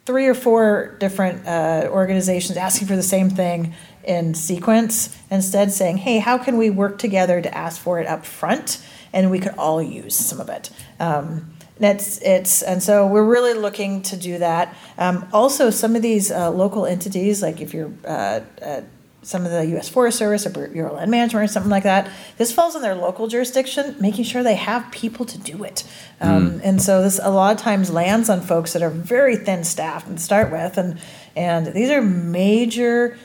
three 0.06 0.26
or 0.26 0.34
four 0.34 0.96
different 1.00 1.46
uh, 1.46 1.88
organizations 1.90 2.56
asking 2.56 2.88
for 2.88 2.96
the 2.96 3.02
same 3.02 3.30
thing 3.30 3.74
in 4.04 4.34
sequence. 4.34 5.16
Instead, 5.30 5.72
saying, 5.72 5.98
"Hey, 5.98 6.18
how 6.18 6.38
can 6.38 6.58
we 6.58 6.70
work 6.70 6.98
together 6.98 7.40
to 7.40 7.56
ask 7.56 7.80
for 7.80 7.98
it 7.98 8.06
up 8.06 8.24
front, 8.24 8.84
and 9.12 9.30
we 9.30 9.40
could 9.40 9.54
all 9.56 9.82
use 9.82 10.14
some 10.14 10.40
of 10.40 10.48
it." 10.48 10.70
Um, 11.00 11.53
that's 11.78 12.18
it's 12.22 12.62
and 12.62 12.82
so 12.82 13.06
we're 13.06 13.24
really 13.24 13.54
looking 13.54 14.02
to 14.02 14.16
do 14.16 14.38
that. 14.38 14.74
Um, 14.98 15.26
also, 15.32 15.70
some 15.70 15.96
of 15.96 16.02
these 16.02 16.30
uh, 16.30 16.50
local 16.50 16.86
entities, 16.86 17.42
like 17.42 17.60
if 17.60 17.74
you're 17.74 17.90
uh, 18.04 18.40
uh, 18.62 18.80
some 19.22 19.44
of 19.46 19.50
the 19.52 19.64
U.S. 19.70 19.88
Forest 19.88 20.18
Service 20.18 20.46
or 20.46 20.50
Bureau 20.50 20.90
of 20.90 20.96
Land 20.96 21.10
Management 21.10 21.44
or 21.44 21.52
something 21.52 21.70
like 21.70 21.84
that, 21.84 22.10
this 22.36 22.52
falls 22.52 22.76
in 22.76 22.82
their 22.82 22.94
local 22.94 23.26
jurisdiction, 23.26 23.96
making 23.98 24.24
sure 24.24 24.42
they 24.42 24.54
have 24.54 24.88
people 24.92 25.24
to 25.26 25.38
do 25.38 25.64
it. 25.64 25.82
Um, 26.20 26.60
And 26.62 26.80
so 26.80 27.02
this 27.02 27.18
a 27.22 27.30
lot 27.30 27.56
of 27.56 27.60
times 27.62 27.90
lands 27.90 28.28
on 28.28 28.40
folks 28.42 28.74
that 28.74 28.82
are 28.82 28.90
very 28.90 29.36
thin 29.36 29.64
staffed 29.64 30.06
to 30.08 30.18
start 30.18 30.52
with, 30.52 30.78
and 30.78 30.98
and 31.34 31.66
these 31.68 31.90
are 31.90 32.02
major 32.02 33.16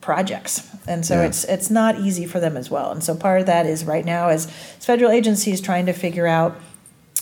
projects 0.00 0.66
and 0.88 1.04
so 1.04 1.16
Yeah. 1.16 1.26
it's 1.26 1.44
it's 1.44 1.68
not 1.68 1.98
easy 2.00 2.24
for 2.24 2.40
them 2.40 2.56
as 2.56 2.70
well 2.70 2.90
and 2.90 3.04
so 3.04 3.14
part 3.14 3.40
of 3.40 3.46
that 3.46 3.66
is 3.66 3.84
right 3.84 4.04
now 4.04 4.30
is 4.30 4.46
federal 4.78 5.10
agencies 5.10 5.60
trying 5.60 5.84
to 5.86 5.92
figure 5.92 6.26
out 6.26 6.56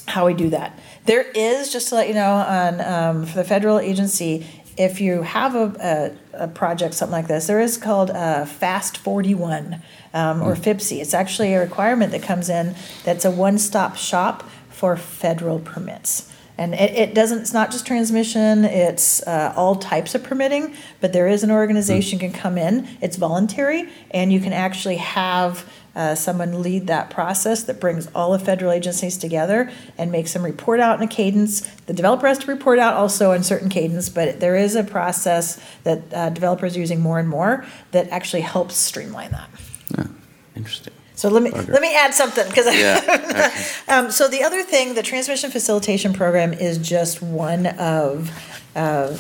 how 0.09 0.27
we 0.27 0.35
do 0.35 0.51
that. 0.51 0.79
There 1.05 1.23
is, 1.35 1.73
just 1.73 1.89
to 1.89 1.95
let 1.95 2.09
you 2.09 2.15
know, 2.15 2.33
on, 2.33 2.81
um, 2.81 3.27
for 3.27 3.37
the 3.37 3.45
federal 3.45 3.79
agency, 3.79 4.47
if 4.77 5.01
you 5.01 5.23
have 5.23 5.55
a, 5.55 6.17
a, 6.35 6.45
a 6.45 6.49
project, 6.49 6.95
something 6.95 7.13
like 7.13 7.29
this, 7.29 7.47
there 7.47 7.61
is 7.61 7.77
called, 7.77 8.11
uh, 8.11 8.45
Fast 8.45 8.97
forty-one, 8.99 9.83
um, 10.15 10.43
or 10.43 10.55
FIPSI. 10.55 11.01
It's 11.01 11.15
actually 11.15 11.53
a 11.55 11.61
requirement 11.61 12.13
that 12.13 12.23
comes 12.23 12.49
in 12.49 12.75
that's 13.05 13.25
a 13.25 13.31
one-stop 13.31 13.97
shop 13.97 14.45
for 14.69 14.97
federal 14.97 15.59
permits. 15.59 16.33
And 16.59 16.75
it, 16.75 16.91
it 16.97 17.15
doesn't, 17.15 17.39
it's 17.39 17.53
not 17.53 17.71
just 17.71 17.87
transmission, 17.87 18.65
it's, 18.65 19.23
uh, 19.23 19.55
all 19.57 19.77
types 19.77 20.17
of 20.17 20.25
permitting, 20.25 20.75
but 21.01 21.13
there 21.13 21.29
is 21.29 21.45
an 21.45 21.53
organization 21.53 22.19
can 22.19 22.33
come 22.33 22.59
in, 22.59 22.89
it's 23.01 23.17
voluntary, 23.17 23.89
and 24.11 24.33
you 24.33 24.41
can 24.41 24.53
actually 24.53 24.97
have, 24.97 25.65
uh, 25.95 26.15
someone 26.15 26.63
lead 26.63 26.87
that 26.87 27.11
process 27.11 27.65
that 27.65 27.81
brings 27.81 28.09
all 28.15 28.33
the 28.33 28.39
federal 28.39 28.71
agencies 28.71 29.17
together 29.17 29.71
and 29.97 30.13
makes 30.13 30.33
them 30.33 30.45
report 30.45 30.79
out 30.79 30.97
in 30.97 31.03
a 31.03 31.11
cadence. 31.11 31.61
The 31.87 31.93
developer 31.93 32.29
has 32.29 32.39
to 32.39 32.47
report 32.47 32.79
out 32.79 32.95
also 32.95 33.33
in 33.33 33.43
certain 33.43 33.69
cadence, 33.69 34.09
but 34.09 34.39
there 34.39 34.55
is 34.55 34.77
a 34.77 34.85
process 34.85 35.61
that 35.83 36.03
uh, 36.13 36.31
developers 36.31 36.77
are 36.77 36.81
using 36.81 37.01
more 37.01 37.19
and 37.19 37.29
more 37.29 37.65
that 37.91 38.09
actually 38.11 38.43
helps 38.43 38.77
streamline 38.77 39.33
that. 39.33 39.51
yeah 39.97 40.07
Interesting. 40.55 40.93
So 41.19 41.29
let 41.29 41.43
me 41.43 41.51
let 41.51 41.83
me 41.83 41.97
add 41.97 42.15
something 42.15 42.47
because 42.47 42.67
Yeah. 42.67 43.53
um, 43.89 44.13
so 44.13 44.29
the 44.29 44.45
other 44.45 44.63
thing, 44.63 44.95
the 44.95 45.03
transmission 45.03 45.51
facilitation 45.51 46.13
program 46.13 46.53
is 46.53 46.79
just 46.79 47.21
one 47.21 47.67
of 47.67 48.31
uh, 48.77 49.17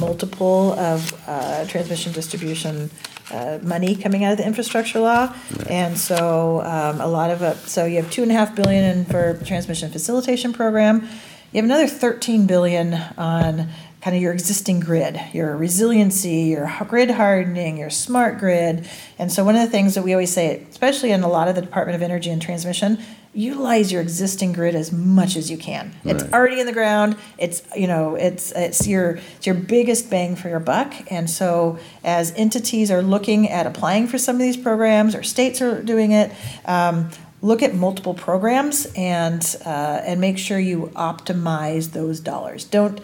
multiple 0.00 0.72
of 0.72 1.14
uh, 1.28 1.64
transmission 1.66 2.12
distribution 2.12 2.90
uh, 3.30 3.60
money 3.62 3.94
coming 3.94 4.24
out 4.24 4.32
of 4.32 4.38
the 4.38 4.46
infrastructure 4.46 4.98
law, 4.98 5.32
and 5.70 5.96
so 5.96 6.62
um, 6.62 7.00
a 7.00 7.06
lot 7.06 7.30
of 7.30 7.42
it. 7.42 7.56
So 7.58 7.84
you 7.84 8.02
have 8.02 8.10
two 8.10 8.22
and 8.24 8.32
a 8.32 8.34
half 8.34 8.56
billion 8.56 8.82
in 8.82 9.04
for 9.04 9.34
transmission 9.44 9.92
facilitation 9.92 10.52
program. 10.52 11.02
You 11.52 11.62
have 11.62 11.64
another 11.64 11.86
thirteen 11.86 12.48
billion 12.48 12.94
on 13.16 13.68
kind 14.06 14.14
of 14.14 14.22
your 14.22 14.32
existing 14.32 14.78
grid, 14.78 15.20
your 15.32 15.56
resiliency, 15.56 16.42
your 16.42 16.72
grid 16.86 17.10
hardening, 17.10 17.76
your 17.76 17.90
smart 17.90 18.38
grid. 18.38 18.88
And 19.18 19.32
so 19.32 19.44
one 19.44 19.56
of 19.56 19.62
the 19.62 19.68
things 19.68 19.96
that 19.96 20.04
we 20.04 20.12
always 20.12 20.32
say, 20.32 20.64
especially 20.70 21.10
in 21.10 21.24
a 21.24 21.28
lot 21.28 21.48
of 21.48 21.56
the 21.56 21.60
Department 21.60 21.96
of 21.96 22.02
Energy 22.02 22.30
and 22.30 22.40
Transmission, 22.40 23.00
utilize 23.34 23.90
your 23.90 24.00
existing 24.00 24.52
grid 24.52 24.76
as 24.76 24.92
much 24.92 25.34
as 25.34 25.50
you 25.50 25.58
can. 25.58 25.92
It's 26.04 26.22
already 26.32 26.60
in 26.60 26.66
the 26.66 26.72
ground. 26.72 27.16
It's 27.36 27.64
you 27.74 27.88
know 27.88 28.14
it's 28.14 28.52
it's 28.52 28.86
your 28.86 29.18
it's 29.38 29.44
your 29.44 29.56
biggest 29.56 30.08
bang 30.08 30.36
for 30.36 30.48
your 30.50 30.60
buck. 30.60 30.94
And 31.10 31.28
so 31.28 31.80
as 32.04 32.32
entities 32.36 32.92
are 32.92 33.02
looking 33.02 33.50
at 33.50 33.66
applying 33.66 34.06
for 34.06 34.18
some 34.18 34.36
of 34.36 34.40
these 34.40 34.56
programs 34.56 35.16
or 35.16 35.24
states 35.24 35.60
are 35.60 35.82
doing 35.82 36.12
it. 36.12 36.30
Um, 36.64 37.10
Look 37.42 37.62
at 37.62 37.74
multiple 37.74 38.14
programs 38.14 38.86
and 38.96 39.44
uh, 39.64 40.00
and 40.04 40.20
make 40.20 40.38
sure 40.38 40.58
you 40.58 40.90
optimize 40.96 41.92
those 41.92 42.18
dollars. 42.18 42.64
Don't 42.64 42.98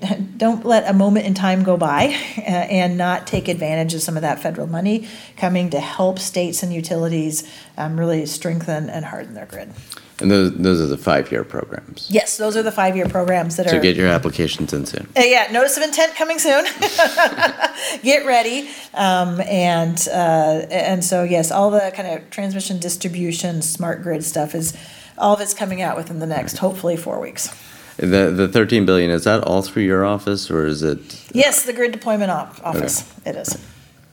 don't 0.36 0.64
let 0.64 0.88
a 0.88 0.92
moment 0.92 1.26
in 1.26 1.34
time 1.34 1.62
go 1.62 1.76
by 1.76 2.16
uh, 2.38 2.40
and 2.40 2.96
not 2.96 3.26
take 3.26 3.48
advantage 3.48 3.94
of 3.94 4.02
some 4.02 4.16
of 4.16 4.22
that 4.22 4.40
federal 4.40 4.66
money 4.66 5.08
coming 5.36 5.70
to 5.70 5.80
help 5.80 6.18
states 6.18 6.62
and 6.62 6.72
utilities 6.72 7.48
um, 7.76 7.98
really 7.98 8.26
strengthen 8.26 8.90
and 8.90 9.04
harden 9.04 9.34
their 9.34 9.46
grid. 9.46 9.72
And 10.20 10.30
those, 10.30 10.54
those 10.54 10.80
are 10.80 10.86
the 10.86 10.96
five-year 10.96 11.42
programs. 11.42 12.08
Yes, 12.08 12.36
those 12.36 12.56
are 12.56 12.62
the 12.62 12.70
five-year 12.70 13.08
programs 13.08 13.56
that 13.56 13.66
are. 13.66 13.70
So 13.70 13.78
are. 13.78 13.80
get 13.80 13.96
your 13.96 14.06
applications 14.06 14.72
in 14.72 14.86
soon. 14.86 15.08
Uh, 15.16 15.22
yeah, 15.22 15.50
notice 15.50 15.76
of 15.76 15.82
intent 15.82 16.14
coming 16.14 16.38
soon. 16.38 16.64
Get 18.02 18.24
ready, 18.24 18.70
um, 18.94 19.40
and 19.40 20.06
uh, 20.08 20.66
and 20.70 21.04
so 21.04 21.24
yes, 21.24 21.50
all 21.50 21.72
the 21.72 21.92
kind 21.96 22.06
of 22.06 22.30
transmission, 22.30 22.78
distribution, 22.78 23.60
smart 23.60 24.02
grid 24.02 24.22
stuff 24.22 24.54
is 24.54 24.72
all 25.18 25.34
of 25.34 25.40
it's 25.40 25.52
coming 25.52 25.82
out 25.82 25.96
within 25.96 26.20
the 26.20 26.26
next, 26.26 26.58
hopefully, 26.58 26.96
four 26.96 27.18
weeks. 27.18 27.48
The, 27.96 28.30
the 28.30 28.48
13 28.48 28.86
billion, 28.86 29.10
is 29.10 29.24
that 29.24 29.44
all 29.44 29.62
through 29.62 29.84
your 29.84 30.04
office 30.04 30.50
or 30.50 30.66
is 30.66 30.82
it? 30.82 31.30
Yes, 31.32 31.64
the 31.64 31.72
grid 31.72 31.92
deployment 31.92 32.30
op- 32.30 32.64
office. 32.64 33.04
It 33.24 33.36
is. 33.36 33.56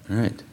All 0.10 0.18
right. 0.18 0.44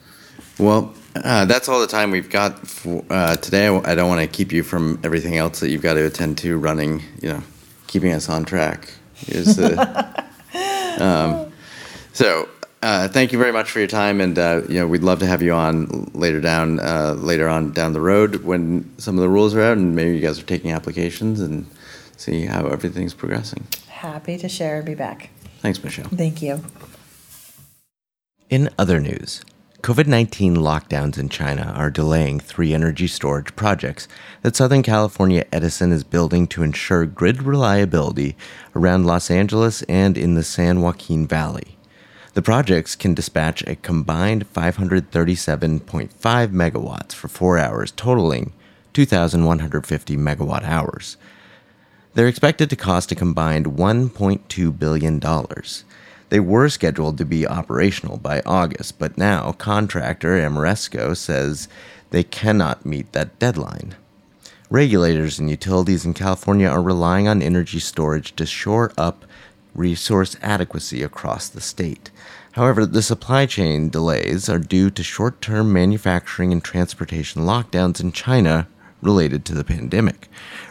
Well, 0.58 0.94
uh, 1.14 1.44
that's 1.44 1.68
all 1.68 1.80
the 1.80 1.86
time 1.86 2.10
we've 2.10 2.30
got 2.30 2.66
for, 2.66 3.04
uh, 3.10 3.36
today. 3.36 3.68
I 3.68 3.94
don't 3.94 4.08
want 4.08 4.20
to 4.20 4.26
keep 4.26 4.52
you 4.52 4.62
from 4.62 4.98
everything 5.04 5.36
else 5.36 5.60
that 5.60 5.70
you've 5.70 5.82
got 5.82 5.94
to 5.94 6.06
attend 6.06 6.38
to 6.38 6.56
running, 6.56 7.02
you 7.20 7.28
know, 7.28 7.42
keeping 7.86 8.12
us 8.12 8.28
on 8.28 8.44
track. 8.44 8.92
Is 9.26 9.56
the, 9.56 10.24
um, 10.98 11.52
so, 12.12 12.48
uh, 12.82 13.08
thank 13.08 13.32
you 13.32 13.38
very 13.38 13.52
much 13.52 13.70
for 13.70 13.80
your 13.80 13.88
time. 13.88 14.20
And, 14.20 14.38
uh, 14.38 14.62
you 14.68 14.78
know, 14.78 14.86
we'd 14.86 15.02
love 15.02 15.18
to 15.18 15.26
have 15.26 15.42
you 15.42 15.52
on 15.52 16.10
later 16.14 16.40
down, 16.40 16.80
uh, 16.80 17.14
later 17.18 17.48
on 17.48 17.72
down 17.72 17.92
the 17.92 18.00
road 18.00 18.36
when 18.44 18.88
some 18.98 19.16
of 19.16 19.20
the 19.20 19.28
rules 19.28 19.54
are 19.54 19.62
out 19.62 19.76
and 19.76 19.94
maybe 19.96 20.14
you 20.14 20.20
guys 20.20 20.38
are 20.38 20.44
taking 20.46 20.72
applications 20.72 21.40
and 21.40 21.66
see 22.18 22.44
how 22.46 22.66
everything's 22.66 23.14
progressing. 23.14 23.66
Happy 23.88 24.36
to 24.38 24.48
share 24.48 24.76
and 24.76 24.86
be 24.86 24.94
back. 24.94 25.30
Thanks, 25.60 25.82
Michelle. 25.82 26.08
Thank 26.08 26.42
you. 26.42 26.62
In 28.50 28.70
other 28.78 29.00
news, 29.00 29.42
COVID 29.82 30.06
19 30.06 30.56
lockdowns 30.56 31.18
in 31.18 31.28
China 31.28 31.72
are 31.76 31.90
delaying 31.90 32.40
three 32.40 32.74
energy 32.74 33.06
storage 33.06 33.54
projects 33.54 34.08
that 34.42 34.56
Southern 34.56 34.82
California 34.82 35.44
Edison 35.52 35.92
is 35.92 36.02
building 36.02 36.46
to 36.48 36.62
ensure 36.62 37.06
grid 37.06 37.42
reliability 37.42 38.36
around 38.74 39.06
Los 39.06 39.30
Angeles 39.30 39.82
and 39.82 40.18
in 40.18 40.34
the 40.34 40.42
San 40.42 40.80
Joaquin 40.82 41.26
Valley. 41.26 41.76
The 42.34 42.42
projects 42.42 42.96
can 42.96 43.14
dispatch 43.14 43.62
a 43.66 43.76
combined 43.76 44.52
537.5 44.52 46.10
megawatts 46.48 47.12
for 47.12 47.28
four 47.28 47.58
hours, 47.58 47.92
totaling 47.92 48.52
2,150 48.94 50.16
megawatt 50.16 50.64
hours. 50.64 51.16
They're 52.18 52.26
expected 52.26 52.68
to 52.70 52.74
cost 52.74 53.12
a 53.12 53.14
combined 53.14 53.66
$1.2 53.66 54.76
billion. 54.76 55.20
They 56.30 56.40
were 56.40 56.68
scheduled 56.68 57.16
to 57.18 57.24
be 57.24 57.46
operational 57.46 58.16
by 58.16 58.42
August, 58.44 58.98
but 58.98 59.16
now 59.16 59.52
contractor 59.52 60.30
Ameresco 60.30 61.16
says 61.16 61.68
they 62.10 62.24
cannot 62.24 62.84
meet 62.84 63.12
that 63.12 63.38
deadline. 63.38 63.94
Regulators 64.68 65.38
and 65.38 65.48
utilities 65.48 66.04
in 66.04 66.12
California 66.12 66.66
are 66.66 66.82
relying 66.82 67.28
on 67.28 67.40
energy 67.40 67.78
storage 67.78 68.34
to 68.34 68.46
shore 68.46 68.90
up 68.98 69.24
resource 69.72 70.36
adequacy 70.42 71.04
across 71.04 71.48
the 71.48 71.60
state. 71.60 72.10
However, 72.50 72.84
the 72.84 73.00
supply 73.00 73.46
chain 73.46 73.90
delays 73.90 74.48
are 74.48 74.58
due 74.58 74.90
to 74.90 75.04
short 75.04 75.40
term 75.40 75.72
manufacturing 75.72 76.50
and 76.50 76.64
transportation 76.64 77.42
lockdowns 77.42 78.00
in 78.00 78.10
China 78.10 78.66
related 79.00 79.44
to 79.44 79.54
the 79.54 79.62
pandemic. 79.62 80.28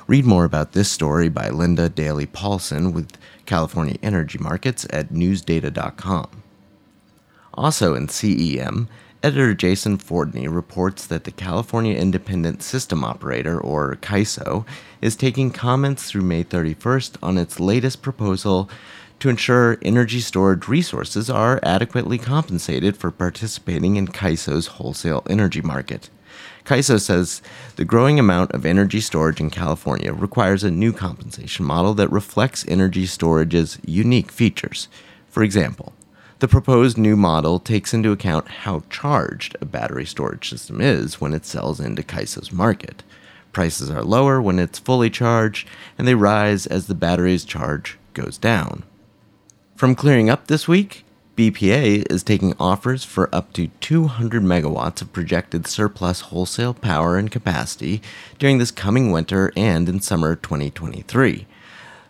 Read 0.08 0.24
more 0.24 0.46
about 0.46 0.72
this 0.72 0.90
story 0.90 1.28
by 1.28 1.50
Linda 1.50 1.90
Dailey 1.90 2.32
Paulson 2.32 2.94
with 2.94 3.18
California 3.46 3.98
Energy 4.02 4.38
Markets 4.38 4.88
at 4.90 5.10
newsdata.com. 5.10 6.44
Also 7.54 7.94
in 7.94 8.08
CEM, 8.08 8.88
Editor 9.22 9.54
Jason 9.54 9.98
Fordney 9.98 10.48
reports 10.50 11.06
that 11.08 11.26
the 11.26 11.32
California 11.32 11.94
Independent 11.94 12.64
System 12.64 13.04
Operator, 13.04 13.60
or 13.60 13.98
CAISO, 13.98 14.66
is 15.02 15.18
taking 15.18 15.52
comments 15.52 16.10
through 16.10 16.22
May 16.22 16.46
31st 16.46 17.18
on 17.22 17.38
its 17.38 17.60
latest 17.60 18.02
proposal 18.02 18.70
to 19.20 19.28
ensure 19.28 19.78
energy 19.82 20.22
storage 20.22 20.70
resources 20.70 21.30
are 21.30 21.60
adequately 21.64 22.18
compensated 22.18 22.96
for 22.96 23.12
participating 23.12 23.98
in 23.98 24.08
CAISO's 24.08 24.68
wholesale 24.68 25.24
energy 25.30 25.62
market. 25.62 26.10
CAISO 26.68 27.00
says 27.00 27.42
the 27.78 27.86
growing 27.86 28.20
amount 28.20 28.52
of 28.52 28.66
energy 28.66 29.00
storage 29.00 29.40
in 29.40 29.50
California 29.50 30.12
requires 30.12 30.66
a 30.66 30.70
new 30.70 30.92
compensation 30.92 31.64
model 31.64 31.94
that 31.94 32.12
reflects 32.12 32.68
energy 32.68 33.06
storage's 33.06 33.80
unique 33.86 34.34
features. 34.34 34.90
For 35.30 35.44
example, 35.44 35.94
the 36.40 36.48
proposed 36.50 36.98
new 36.98 37.16
model 37.16 37.58
takes 37.58 37.94
into 37.94 38.12
account 38.12 38.50
how 38.50 38.84
charged 38.90 39.56
a 39.62 39.66
battery 39.66 40.06
storage 40.06 40.50
system 40.50 40.82
is 40.82 41.22
when 41.22 41.34
it 41.34 41.46
sells 41.46 41.80
into 41.80 42.04
CAISO's 42.04 42.52
market. 42.52 43.02
Prices 43.54 43.90
are 43.90 44.04
lower 44.04 44.42
when 44.42 44.60
it's 44.60 44.78
fully 44.78 45.10
charged, 45.10 45.70
and 45.98 46.06
they 46.06 46.16
rise 46.16 46.68
as 46.68 46.88
the 46.88 46.96
battery's 46.96 47.46
charge 47.46 47.98
goes 48.14 48.38
down. 48.38 48.84
From 49.78 49.96
clearing 49.96 50.30
up 50.30 50.48
this 50.48 50.68
week, 50.68 51.06
BPA 51.38 52.12
is 52.12 52.24
taking 52.24 52.56
offers 52.60 53.04
for 53.04 53.30
up 53.32 53.54
to 53.54 53.68
200 53.80 54.42
megawatts 54.42 55.04
of 55.04 55.14
projected 55.14 55.68
surplus 55.68 56.22
wholesale 56.22 56.74
power 56.74 57.16
and 57.16 57.30
capacity 57.30 58.02
during 58.40 58.58
this 58.58 58.72
coming 58.72 59.12
winter 59.12 59.54
and 59.56 59.88
in 59.88 60.00
summer 60.00 60.36
2023. 60.36 61.46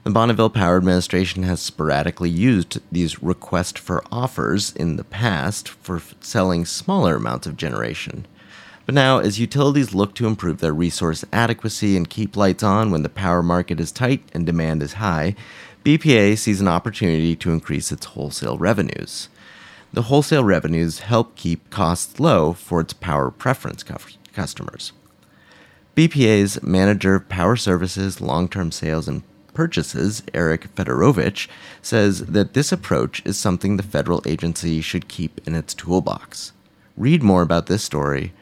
The 0.05 0.09
Bonneville 0.11 0.49
Power 0.49 0.77
Administration 0.77 1.43
has 1.43 1.59
sporadically 1.59 2.29
used 2.29 2.79
these 2.89 3.21
requests 3.21 3.81
for 3.81 4.01
offers 4.13 4.73
in 4.73 4.95
the 4.95 5.03
past 5.03 5.67
for 5.67 6.01
selling 6.21 6.63
smaller 6.63 7.17
amounts 7.17 7.47
of 7.47 7.57
generation. 7.57 8.25
But 8.85 8.95
now, 8.95 9.19
as 9.19 9.41
utilities 9.41 9.93
look 9.93 10.15
to 10.15 10.27
improve 10.27 10.59
their 10.59 10.73
resource 10.73 11.25
adequacy 11.33 11.97
and 11.97 12.09
keep 12.09 12.37
lights 12.37 12.63
on 12.63 12.91
when 12.91 13.03
the 13.03 13.09
power 13.09 13.43
market 13.43 13.81
is 13.81 13.91
tight 13.91 14.23
and 14.31 14.45
demand 14.45 14.81
is 14.81 14.93
high, 14.93 15.35
BPA 15.87 16.37
sees 16.37 16.59
an 16.59 16.67
opportunity 16.67 17.33
to 17.37 17.51
increase 17.51 17.93
its 17.93 18.07
wholesale 18.07 18.57
revenues. 18.57 19.29
The 19.93 20.01
wholesale 20.01 20.43
revenues 20.43 20.99
help 20.99 21.37
keep 21.37 21.69
costs 21.69 22.19
low 22.19 22.51
for 22.51 22.81
its 22.81 22.91
power 22.91 23.31
preference 23.31 23.85
customers. 24.33 24.91
BPA's 25.95 26.61
manager 26.61 27.15
of 27.15 27.29
power 27.29 27.55
services, 27.55 28.19
long 28.19 28.49
term 28.49 28.69
sales, 28.69 29.07
and 29.07 29.23
purchases, 29.53 30.23
Eric 30.33 30.75
Fedorovich, 30.75 31.47
says 31.81 32.25
that 32.25 32.53
this 32.53 32.73
approach 32.73 33.25
is 33.25 33.37
something 33.37 33.77
the 33.77 33.81
federal 33.81 34.21
agency 34.25 34.81
should 34.81 35.07
keep 35.07 35.39
in 35.47 35.55
its 35.55 35.73
toolbox. 35.73 36.51
Read 36.97 37.23
more 37.23 37.43
about 37.43 37.67
this 37.67 37.85
story 37.85 38.33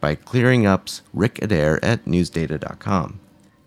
by 0.00 0.16
Clearing 0.16 0.66
Up's 0.66 1.02
Rick 1.14 1.40
Adair 1.42 1.78
at 1.80 2.06
newsdata.com. 2.06 3.20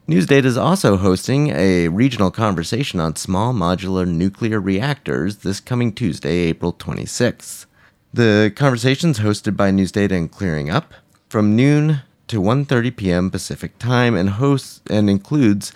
NewsData 0.08 0.46
is 0.46 0.58
also 0.58 0.98
hosting 0.98 1.50
a 1.52 1.88
regional 1.88 2.32
conversation 2.32 3.00
on 3.00 3.16
small 3.16 3.54
modular 3.54 4.08
nuclear 4.08 4.60
reactors 4.60 5.38
this 5.38 5.60
coming 5.60 5.94
Tuesday, 5.94 6.38
April 6.50 6.74
26th. 6.74 7.68
The 8.12 8.52
conversation 8.56 9.12
is 9.12 9.20
hosted 9.20 9.56
by 9.56 9.70
NewsData 9.70 10.12
and 10.12 10.32
Clearing 10.32 10.72
Up 10.72 10.96
from 11.30 11.56
noon 11.56 12.02
to 12.28 12.42
1:30 12.42 12.96
p.m. 12.96 13.30
Pacific 13.30 13.78
Time 13.78 14.16
and 14.16 14.32
hosts 14.32 14.82
and 14.90 15.08
includes 15.08 15.72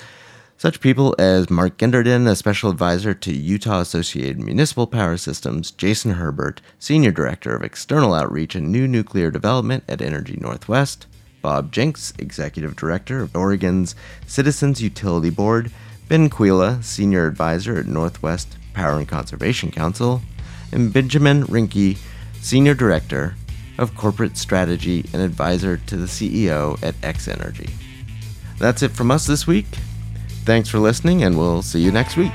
such 0.58 0.82
people 0.82 1.16
as 1.20 1.52
Mark 1.52 1.78
Genderdon, 1.78 2.28
a 2.28 2.36
special 2.36 2.72
advisor 2.72 3.14
to 3.14 3.32
Utah 3.32 3.82
Associated 3.82 4.40
Municipal 4.40 4.88
Power 4.88 5.18
Systems, 5.18 5.70
Jason 5.70 6.14
Herbert, 6.14 6.62
senior 6.80 7.12
director 7.12 7.56
of 7.56 7.62
external 7.62 8.16
outreach 8.16 8.56
and 8.56 8.72
new 8.72 8.88
nuclear 8.88 9.30
development 9.30 9.84
at 9.88 10.02
Energy 10.02 10.36
Northwest, 10.42 11.06
Bob 11.46 11.72
Jenks, 11.72 12.12
Executive 12.18 12.76
Director 12.76 13.22
of 13.22 13.36
Oregon's 13.36 13.94
Citizens 14.26 14.82
Utility 14.82 15.30
Board, 15.30 15.72
Ben 16.10 16.28
Kujala, 16.28 16.84
Senior 16.84 17.28
Advisor 17.28 17.78
at 17.78 17.86
Northwest 17.86 18.58
Power 18.74 18.98
and 18.98 19.08
Conservation 19.08 19.70
Council, 19.70 20.24
and 20.72 20.92
Benjamin 20.92 21.44
Reinke, 21.44 22.00
Senior 22.42 22.74
Director 22.74 23.36
of 23.78 23.96
Corporate 23.96 24.38
Strategy 24.38 25.06
and 25.14 25.22
Advisor 25.22 25.78
to 25.78 25.96
the 25.96 26.08
CEO 26.08 26.82
at 26.82 26.96
X 27.04 27.28
Energy. 27.28 27.70
That's 28.58 28.82
it 28.82 28.90
from 28.90 29.12
us 29.12 29.28
this 29.28 29.46
week. 29.46 29.68
Thanks 30.46 30.68
for 30.68 30.80
listening, 30.80 31.22
and 31.22 31.38
we'll 31.38 31.62
see 31.62 31.80
you 31.80 31.92
next 31.92 32.18
week. 32.18 32.34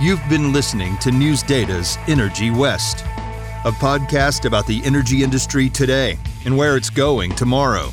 You've 0.00 0.22
been 0.28 0.52
listening 0.52 0.96
to 0.98 1.10
News 1.10 1.42
Data's 1.42 1.98
Energy 2.06 2.52
West, 2.52 3.00
a 3.64 3.72
podcast 3.72 4.44
about 4.44 4.68
the 4.68 4.80
energy 4.84 5.24
industry 5.24 5.68
today 5.68 6.20
and 6.44 6.56
where 6.56 6.76
it's 6.76 6.90
going 6.90 7.34
tomorrow. 7.34 7.90